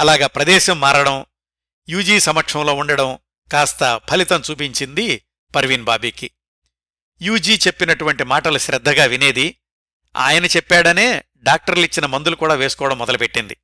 [0.00, 1.26] అలాగా ప్రదేశం మారడం
[1.88, 3.18] యూజీ సమక్షంలో ఉండడం
[3.52, 6.30] కాస్త ఫలితం చూపించింది పర్వీన్ బాబీకి.
[7.22, 9.56] యూజీ చెప్పినటువంటి మాటలు శ్రద్ధగా వినేది
[10.16, 13.56] ఆయన చెప్పాడనే డాక్టర్లిచ్చిన మందులు కూడా వేసుకోవడం మొదలుపెట్టింది.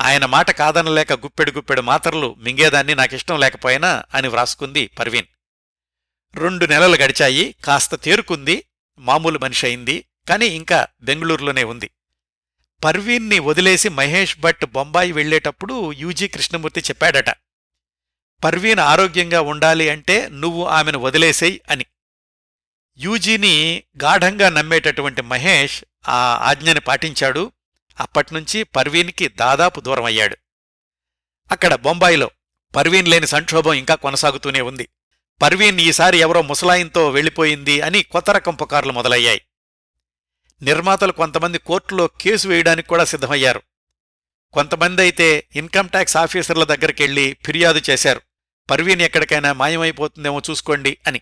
[0.00, 5.26] ఆయన మాట కాదనలేక గుప్పెడు గుప్పెడు మాత్రలు మింగేదాన్ని నాకిష్టం లేకపోయినా అని వ్రాసుకుంది పర్వీన్.
[6.34, 8.64] రెండు నెలలు గడిచాయి కాస్త తేరుకుంది
[8.98, 11.90] మామూలు మనిషి అయింది కాని ఇంకా బెంగళూరులోనే ఉంది.
[12.84, 17.30] పర్వీన్ని వదిలేసి మహేష్ భట్ బొంబాయి వెళ్ళేటప్పుడు యూజీ కృష్ణమూర్తి చెప్పాడట
[18.44, 21.86] పర్వీన్ ఆరోగ్యంగా ఉండాలి అంటే నువ్వు ఆమెను వదిలేసేయ్ అని.
[22.98, 27.52] యూజీని గాఢంగా నమ్మేటటువంటి మహేష్ ఆ ఆజ్ఞని పాటించాడు
[28.00, 30.36] అప్పట్నుంచి పర్వీన్కి దాదాపు దూరమయ్యాడు.
[31.50, 32.30] అక్కడ బొంబాయిలో
[32.76, 34.88] పర్వీన్ లేని సంక్షోభం ఇంకా కొనసాగుతూనే ఉంది.
[35.42, 39.42] పర్వీన్ ఈసారి ఎవరో ముసలాయింతో వెళ్ళిపోయింది అని కొత్త రకం పుకార్లు మొదలయ్యాయి.
[40.62, 43.62] నిర్మాతలు కొంతమంది కోర్టులో కేసు వేయడానికి కూడా సిద్ధమయ్యారు.
[44.52, 48.20] కొంతమంది అయితే ఇన్కమ్ ట్యాక్స్ ఆఫీసర్ల దగ్గరికెళ్ళి ఫిర్యాదు చేశారు.
[48.70, 51.20] పర్వీన్ ఎక్కడికైనా మాయమైపోతుందేమో చూసుకోండి అని.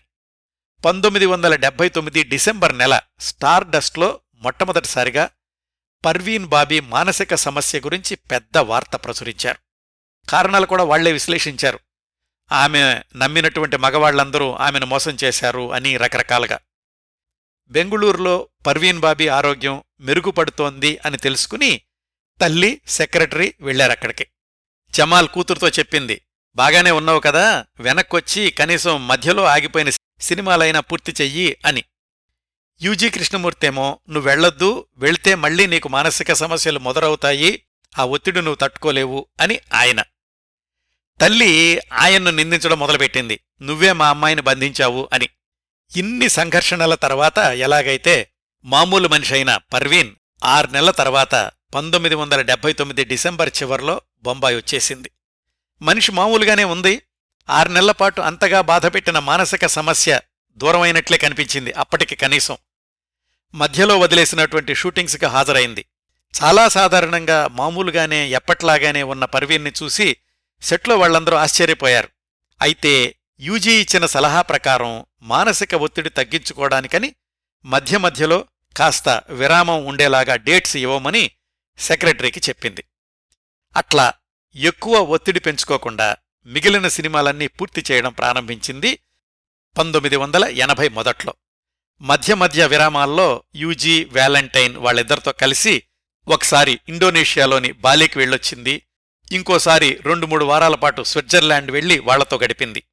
[0.85, 5.29] పంతొమ్మిది వందల డెబ్బై తొమ్మిది డిసెంబర్ నెల స్టార్ డస్ట్లో మొట్టమొదటిసారిగా
[6.05, 9.57] పర్వీన్ బాబీ మానసిక సమస్య గురించి పెద్ద వార్త ప్రచురించారు.
[10.29, 11.79] కారణాలు కూడా వాళ్ళే విశ్లేషించారు.
[12.51, 16.59] ఆమె నమ్మినటువంటి మగవాళ్ళందరూ ఆమెను మోసం చేశారు అని రకరకాలుగా.
[17.67, 21.81] బెంగుళూరులో పర్వీన్ బాబీ ఆరోగ్యం మెరుగుపడుతోంది అని తెలుసుకుని
[22.41, 24.27] తల్లి సెక్రటరీ వెళ్ళారక్కడికి
[24.89, 26.21] జమాల్ కూతురుతో చెప్పింది
[26.55, 29.89] బాగానే ఉన్నావు కదా వెనక్కొచ్చి కనీసం మధ్యలో ఆగిపోయిన
[30.19, 31.83] సినిమాలైనా పూర్తి చెయ్యి అని.
[32.81, 37.63] యూజీ కృష్ణమూర్తేమో నువ్వెళ్ళొద్దు వెళ్తే మళ్ళీ నీకు మానసిక సమస్యలు మొదలవుతాయి
[37.99, 40.03] ఆ ఒత్తిడి నువ్వు తట్టుకోలేవు అని ఆయన.
[41.21, 43.39] తల్లి ఆయన్ను నిందించడం మొదలుపెట్టింది.
[43.61, 45.29] నువ్వే మా అమ్మాయిని బంధించావు అని.
[45.95, 48.31] ఇన్ని సంఘర్షణల తర్వాత ఎలాగైతే
[48.63, 55.11] మామూలు మనిషి అయిన పర్వీన్ ఆరు నెలల తర్వాత పంతొమ్మిది వందల డెబ్బై తొమ్మిది డిసెంబర్ చివర్లో బొంబాయి వచ్చేసింది.
[55.81, 57.01] మనిషి మామూలుగానే ఉంది.
[57.49, 60.21] ఆరు నెలల పాటు అంతగా బాధపెట్టిన మానసిక సమస్య
[60.57, 62.57] దూరమైనట్లే కనిపించింది అప్పటికి కనీసం.
[63.53, 65.85] మధ్యలో వదిలేసినటువంటి షూటింగ్స్కి హాజరైంది.
[66.43, 70.17] చాలా సాధారణంగా మామూలుగానే ఎప్పట్లాగానే ఉన్న పర్వీన్ని చూసి
[70.61, 72.09] సెట్లో వాళ్ళందరూ ఆశ్చర్యపోయారు.
[72.61, 77.15] అయితే యూజీ ఇచ్చిన సలహా ప్రకారం మానసిక ఒత్తిడి తగ్గించుకోవడానికని
[77.65, 78.45] మధ్య మధ్యలో
[78.77, 81.31] కాస్త విరామం ఉండేలాగా డేట్స్ ఇవ్వమని
[81.79, 82.83] సెక్రటరీకి చెప్పింది.
[83.75, 84.13] అట్లా
[84.55, 88.99] ఎక్కువ ఒత్తిడి పెంచుకోకుండా మిగిలిన సినిమాలన్నీ పూర్తి చేయడం ప్రారంభించింది
[89.77, 91.33] పంతొమ్మిది వందల ఎనభై మొదట్లో.
[92.01, 95.83] మధ్య మధ్య విరామాల్లో యూజీ వ్యాలంటైన్ వాళ్ళిద్దరితో కలిసి
[96.27, 98.81] ఒకసారి ఇండోనేషియాలోని బాలికి వెళ్ళొచ్చింది.
[99.31, 102.83] ఇంకోసారి రెండు మూడు వారాల పాటు స్విట్జర్లాండ్ వెళ్ళి వాళ్ళతో గడిపింది.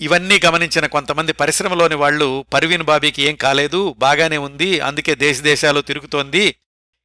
[0.00, 6.52] ఇవన్నీ గమనించిన కొంతమంది పరిశ్రమలోని వాళ్ళు పర్వీన్ బాబీకి ఏం కాలేదు బాగానే ఉంది అందుకే దేశదేశాలు తిరుగుతోంది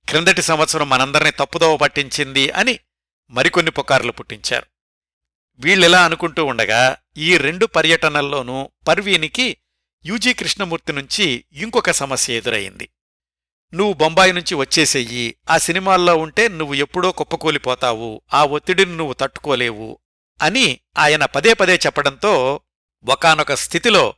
[0.07, 2.80] క్రిందటి సంవత్సరం మనందరినీ తప్పుదోవ పట్టించింది అని
[3.30, 4.66] మరికొన్ని పుకార్లు పుట్టించారు.
[5.59, 9.57] వీళ్ళెలా అనుకుంటూ ఉండగా ఈ రెండు పర్యటనల్లోనూ పర్వీనికి
[10.06, 12.89] యూజీ కృష్ణమూర్తి నుంచి ఇంకొక సమస్య ఎదురయింది
[13.74, 19.99] నువ్వు బొంబాయి నుంచి వచ్చేసెయ్యి ఆ సినిమాల్లో ఉంటే నువ్వు ఎప్పుడో కుప్పకూలిపోతావు ఆ ఒత్తిడిని నువ్వు తట్టుకోలేవు
[20.41, 22.60] అని ఆయన పదే పదే చెప్పడంతో
[23.04, 24.16] ఒకానొక స్థితిలో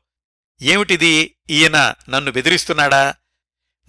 [0.62, 1.38] ఏమిటిది?
[1.50, 3.16] ఈయన నన్ను బెదిరిస్తున్నాడా?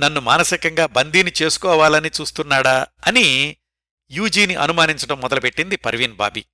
[0.01, 2.87] నన్ను మానసికంగా బందీని చేసుకోవాలని చూస్తున్నాడా?
[3.07, 3.57] అని
[4.11, 6.45] యూజీని అనుమానించడం మొదలుపెట్టింది పర్వీన్ బాబీ.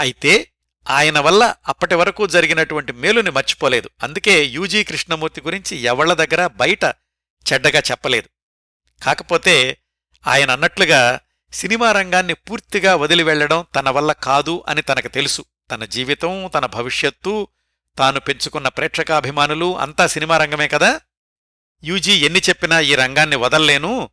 [0.00, 0.52] అయితే
[0.90, 3.90] ఆయన వల్ల అప్పటి వరకు జరిగినటువంటి మేలుని మర్చిపోలేదు.
[4.02, 6.84] అందుకే యూజీ కృష్ణమూర్తి గురించి ఎవళ్ళ దగ్గర బయట
[7.52, 8.28] చెడ్డగా చెప్పలేదు.
[9.02, 9.78] కాకపోతే
[10.26, 11.20] ఆయన అన్నట్లుగా
[11.52, 15.44] సినిమా రంగాన్ని పూర్తిగా వదిలి వెళ్ళడం తన వల్ల కాదు అని తనకు తెలుసు.
[15.70, 17.48] తన జీవితం తన భవిష్యత్తు
[17.98, 21.00] తాను పెంచుకున్న ప్రేక్షకాభిమానులు అంతా సినిమా రంగమే కదా?
[21.84, 24.10] యూజీ ఎన్ని చెప్పినా ఈ రంగాన్ని వదల్లేను.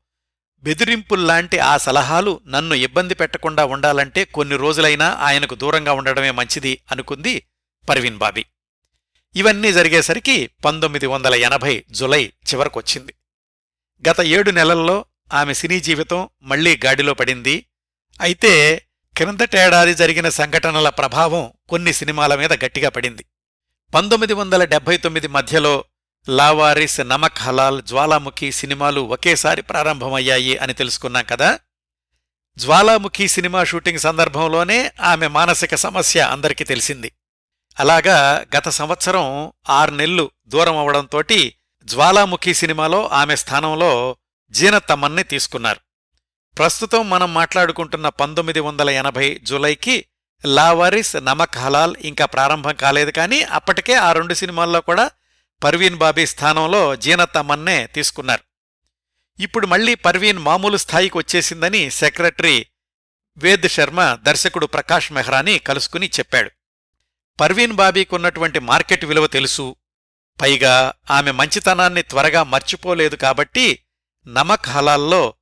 [0.63, 7.45] బెదిరింపుల్లాంటి ఆ సలహాలు నన్ను ఇబ్బంది పెట్టకుండా ఉండాలంటే కొన్ని రోజులైనా ఆయనకు దూరంగా ఉండడమే మంచిది అనుకుంది
[7.89, 8.45] పర్వీన్ బాబీ.
[9.35, 13.13] ఇవన్నీ జరిగేసరికి పంతొమ్మిది వందల ఎనభై జులై చివరకొచ్చింది.
[14.09, 17.65] గత ఏడు నెలల్లో ఆమె సినీ జీవితం మళ్ళీ గాడిలో పడింది.
[18.21, 18.85] అయితే
[19.17, 23.25] క్రిందటేడాది జరిగిన సంఘటనల ప్రభావం కొన్ని సినిమాల మీద గట్టిగా పడింది.
[23.93, 25.83] పంతొమ్మిది వందల డెబ్బై తొమ్మిది మధ్యలో
[26.29, 31.59] లావారిస్ నమక్ హలాల్ జ్వాలాముఖి సినిమాలు ఒకేసారి ప్రారంభమయ్యాయి అని తెలుసుకున్నాం కదా?
[32.57, 37.11] జ్వాలాముఖి సినిమా షూటింగ్ సందర్భంలోనే ఆమె మానసిక సమస్య అందరికీ తెలిసింది.
[37.79, 41.55] అలాగా గత సంవత్సరం ఆరు నెలలు దూరం అవడంతోటి
[41.85, 44.15] జ్వాలాముఖి సినిమాలో ఆమె స్థానంలో
[44.51, 45.79] జీనతమ్మన్ని తీసుకున్నారు.
[46.57, 50.05] ప్రస్తుతం మనం మాట్లాడుకుంటున్న పంతొమ్మిది వందల ఎనభై జులైకి
[50.45, 55.11] లావారిస్ నమక్ హలాల్ ఇంకా ప్రారంభం కాలేదు కానీ అప్పటికే ఆ రెండు సినిమాల్లో కూడా
[55.63, 58.43] పర్వీన్ బాబీ స్థానంలో జీనత్తమ్మన్నే తీసుకున్నారు.
[59.39, 62.65] ఇప్పుడు మళ్ళీ పర్వీన్ మామూలు స్థాయికి వచ్చేసిందని సెక్రటరీ
[63.37, 66.51] వేద్ శర్మ దర్శకుడు ప్రకాష్ మెహ్రాని కలుసుకుని చెప్పాడు.
[67.39, 69.75] పర్వీన్ బాబీకున్నటువంటి మార్కెట్ విలువ తెలుసు.
[70.41, 73.79] పైగా ఆమె మంచితనాన్ని త్వరగా మర్చిపోలేదు కాబట్టి
[74.27, 75.33] నమక్ హలాల్లో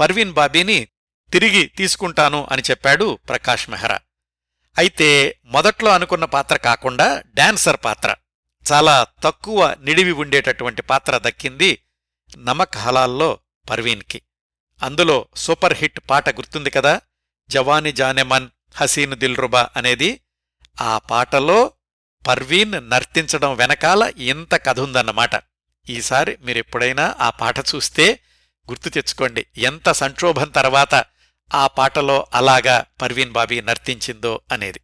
[0.00, 0.88] పర్వీన్ బాబీని
[1.32, 3.98] తిరిగి తీసుకుంటాను అని చెప్పాడు ప్రకాష్ మెహ్రా.
[4.78, 8.14] అయితే మొదట్లో అనుకున్న పాత్ర కాకుండా డాన్సర్ పాత్ర.
[8.72, 11.82] చాలా తక్కువ నిడివి ఉండేటటువంటి పాత్ర దక్కింది
[12.38, 13.38] నమక్ హలాల్లో
[13.70, 14.22] పర్వీన్కి.
[14.82, 17.00] అందులో సూపర్ హిట్ పాట గుర్తుంది కదా?
[17.50, 20.20] జవాని జానెమన్ హసీన్ దిల్రుబా అనేది
[20.80, 21.72] ఆ పాటలో
[22.26, 25.30] పర్వీన్ నర్తించడం వెనకాల ఇంత కథ ఉందన్నమాట.
[25.90, 28.20] ఈసారి మీరెప్పుడైనా ఆ పాట చూస్తే
[28.70, 29.46] గుర్తు తెచ్చుకోండి.
[29.56, 31.04] ఎంత సంక్షోభం తర్వాత
[31.54, 34.80] ఆ పాటలో అలాగా పర్వీన్ బాబీ నర్తించిందో అనేది.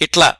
[0.00, 0.36] ఇట్లా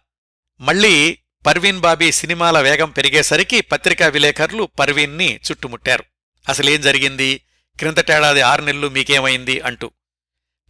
[0.61, 6.05] మళ్ళీ పర్వీన్ బాబీ సినిమాల వేగం పెరిగేసరికి పత్రికా విలేకరులు పర్వీన్ని చుట్టుముట్టారు.
[6.49, 7.41] అసలేం జరిగింది?
[7.79, 9.61] క్రిందటేడాది ఆరు నెలలు మీకేమైంది?
[9.61, 9.91] అంటూ.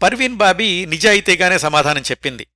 [0.03, 2.47] పర్వీన్ బాబీ నిజాయితీగానే సమాధానం చెప్పింది.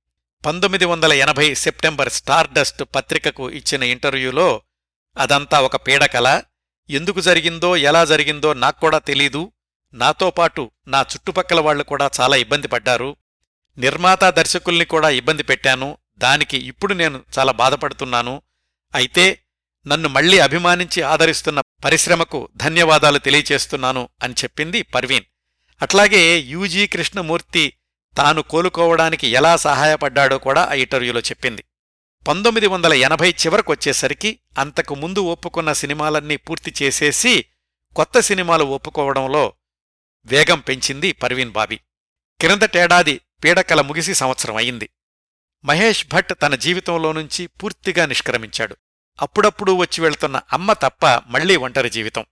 [0.45, 4.61] పంతొమ్మిది వందల ఎనభై సెప్టెంబర్ స్టార్డస్ట్ పత్రికకు ఇచ్చిన ఇంటర్వ్యూలో
[5.17, 6.41] అదంతా ఒక పీడకల
[6.89, 9.51] ఎందుకు జరిగిందో ఎలా జరిగిందో నాక్కూడా తెలీదు.
[9.93, 13.15] నాతో పాటు నా చుట్టుపక్కల వాళ్ళు కూడా చాలా ఇబ్బంది పడ్డారు.
[13.77, 15.97] నిర్మాత దర్శకుల్ని కూడా ఇబ్బంది పెట్టాను.
[16.17, 18.41] దానికి ఇప్పుడు నేను చాలా బాధపడుతున్నాను.
[18.95, 19.43] అయితే
[19.87, 25.25] నన్ను మళ్ళీ అభిమానించి ఆదరిస్తున్న పరిశ్రమకు ధన్యవాదాలు తెలియచేస్తున్నాను అని చెప్పింది పర్వీన్.
[25.81, 27.73] అట్లాగే యూజీ కృష్ణమూర్తి
[28.17, 31.63] తాను కోలుకోవడానికి ఎలా సహాయపడ్డాడో కూడా ఆ ఇంటర్వ్యూలో చెప్పింది.
[32.27, 37.45] పంతొమ్మిది వందల ఎనభై చివరకొచ్చేసరికి అంతకు ముందు ఒప్పుకున్న సినిమాలన్నీ పూర్తి చేసేసి
[37.95, 39.53] కొత్త సినిమాలు ఒప్పుకోవడంలో
[40.25, 41.75] వేగం పెంచింది పర్వీన్ బాబీ.
[42.41, 44.89] క్రిందటేడాది పీడకల ముగిసి సంవత్సరం అయింది.
[45.65, 48.77] మహేష్ భట్ తన జీవితంలో నుంచి పూర్తిగా నిష్క్రమించాడు.
[49.21, 52.25] అప్పుడప్పుడు వచ్చి వెళ్తున్న అమ్మ తప్ప మళ్ళీ ఒంటరి జీవితం.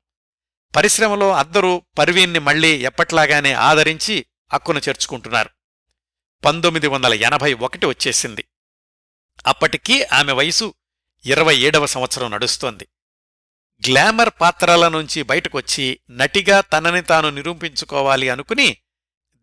[0.75, 5.49] పరిశ్రమలో అందరూ పర్వీన్ని మళ్ళీ ఎప్పట్లాగానే ఆదరించి అక్కును చేర్చుకుంటున్నారు.
[6.45, 8.45] పంతొమ్మిది వందల ఎనభై ఒకటి వచ్చేసింది.
[9.47, 10.73] అప్పటికీ ఆమె వయసు
[11.25, 12.87] ఇరవై ఏడవ సంవత్సరం నడుస్తోంది.
[13.89, 18.77] గ్లామర్ పాత్రల నుంచి బయటకొచ్చి నటిగా తనని తాను నిరూపించుకోవాలి అనుకుని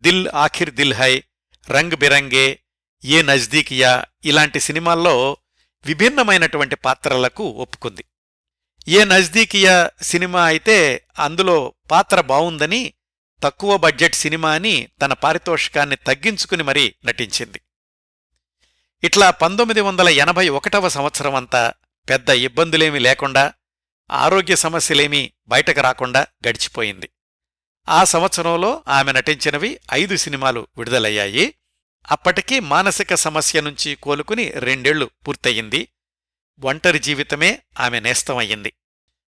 [0.03, 1.23] దిల్ ఆఖిర్ దిల్ హై
[1.71, 2.63] రంగ్ బిరంగే
[3.05, 5.37] ఏ నజ్దీకియా ఇలాంటి సినిమాల్లో
[5.87, 8.05] విభిన్నమైనటువంటి పాత్రలకు ఒప్పుకుంది.
[8.89, 12.93] ఏ నజ్దీకియా సినిమా అయితే అందులో పాత్ర బావుందని
[13.43, 17.61] తక్కువ బడ్జెట్ సినిమా అని తన పారితోషికాన్ని తగ్గించుకుని మరీ నటించింది.
[19.05, 21.73] ఇట్లా పంతొమ్మిది వందల ఎనభై ఒకటవ సంవత్సరమంతా
[22.09, 23.53] పెద్ద ఇబ్బందులేమీ లేకుండా
[24.11, 27.11] ఆరోగ్య సమస్యలేమీ బయటకు రాకుండా గడిచిపోయింది.
[27.89, 31.55] ఆ సంవత్సరంలో ఆమె నటించినవి ఐదు సినిమాలు విడుదలయ్యాయి.
[32.11, 35.89] అప్పటికీ మానసిక సమస్య నుంచి కోలుకుని రెండేళ్ళు పూర్తయింది.
[36.65, 38.73] ఒంటరి జీవితమే ఆమె నేస్తమయ్యింది.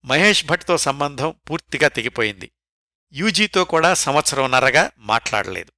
[0.06, 2.52] మహేష్ భట్తో సంబంధం పూర్తిగా తెగిపోయింది.
[3.14, 5.72] యూజీతో కూడా సంవత్సరంన్నరగా మాట్లాడలేదు.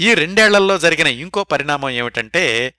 [0.00, 2.74] ఈ రెండేళ్ళలో జరిగిన ఇంకో పరిణామం ఏమిటంటే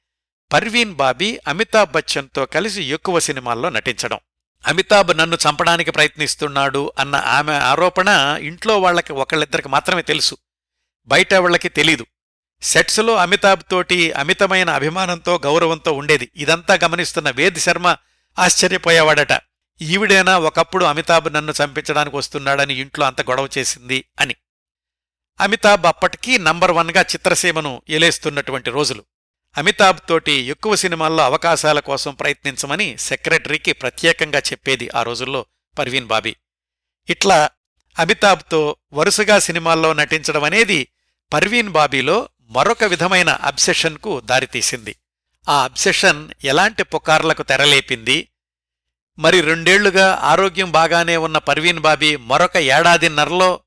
[0.53, 4.19] పర్వీన్ బాబీ అమితాబ్ బచ్చన్తో కలిసి ఎక్కువ సినిమాల్లో నటించడం.
[4.65, 10.37] అమితాబ్ నన్ను చంపడానికి ప్రయత్నిస్తున్నాడు అన్న ఆమె ఆరోపణ ఇంట్లో వాళ్ళకి ఒకళ్ళిద్దరికి మాత్రమే తెలుసు.
[11.05, 12.05] బయట వాళ్ళకి తెలీదు.
[12.61, 16.31] సెట్స్లో అమితాబ్ తోటి అమితమైన అభిమానంతో గౌరవంతో ఉండేది.
[16.35, 17.95] ఇదంతా గమనిస్తున్న వేద్ శర్మ
[18.39, 19.39] ఆశ్చర్యపోయేవాడట.
[19.81, 24.35] ఈవిడేనా ఒకప్పుడు అమితాబ్ నన్ను చంపించడానికి వస్తున్నాడని ఇంట్లో అంత గొడవ చేసింది అని.
[25.41, 29.03] అమితాబ్ అప్పటికీ నంబర్ వన్గా చిత్రసీమను ఎలేస్తున్నటువంటి రోజులు.
[29.57, 35.45] అమితాబ్ తోటి ఎక్కువ సినిమాల్లో అవకాశాల కోసం ప్రయత్నించమని సెక్రటరీకి ప్రత్యేకంగా చెప్పేది ఆ రోజుల్లో
[35.79, 36.35] పర్వీన్ బాబీ.
[37.09, 37.49] ఇట్లా
[37.99, 40.87] అమితాబ్తో వరుసగా సినిమాల్లో నటించడం అనేది
[41.33, 44.95] పర్వీన్ బాబీలో మరొక విధమైన అబ్సెషన్కు దారితీసింది
[45.49, 48.29] ఆ అబ్సెషన్ ఎలాంటి పుకార్లకు తెరలేపింది?
[49.19, 53.59] మరి రెండేళ్ళుగా ఆరోగ్యం బాగానే ఉన్న పర్వీన్ బాబీ మరొక ఏడాదిన్నరలో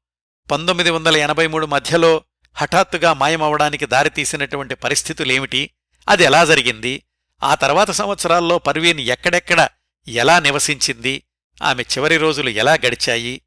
[0.51, 2.25] పంతొమ్మిది వందల ఎనభై మూడు మధ్యలో
[2.55, 5.71] హఠాత్తుగా మాయమవడానికి దారితీసినటువంటి పరిస్థితులేమిటి?
[6.09, 7.03] అది ఎలా జరిగింది?
[7.43, 9.69] ఆ తర్వాత సంవత్సరాల్లో పర్వీన్ ఎక్కడెక్కడ
[10.09, 11.23] ఎలా నివసించింది?
[11.63, 13.43] ఆమె చివరి రోజులు ఎలా గడిచాయి?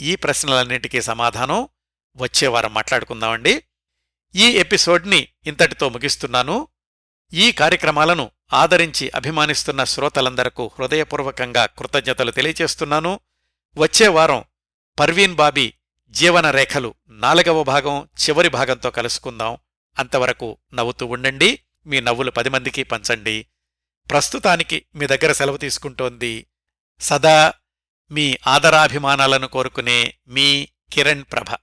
[0.00, 1.68] ఈ ప్రశ్నలన్నింటికీ సమాధానం
[2.16, 3.62] వచ్చేవారం మాట్లాడుకుందామండి.
[4.34, 6.68] ఈ ఎపిసోడ్ని ఇంతటితో ముగిస్తున్నాను.
[7.32, 13.20] ఈ కార్యక్రమాలను ఆదరించి అభిమానిస్తున్న శ్రోతలందరకు హృదయపూర్వకంగా కృతజ్ఞతలు తెలియచేస్తున్నాను
[13.76, 14.44] వచ్చే వారం
[15.00, 15.74] పర్వీన్ బాబీ
[16.10, 19.56] జీవన రేఖలు నాలుగవ భాగం చివరి భాగంతో కలుసుకుందాం.
[19.98, 21.60] అంతవరకు నవ్వుతూ ఉండండి.
[21.86, 23.46] మీ నవ్వులు పది మందికి పంచండి.
[24.10, 26.46] ప్రస్తుతానికి మీ దగ్గర సెలవు తీసుకుంటోంది
[27.00, 27.52] సదా
[28.10, 31.56] మీ ఆదరాభిమానాలను కోరుకునే మీ కిరణ్ ప్రభ.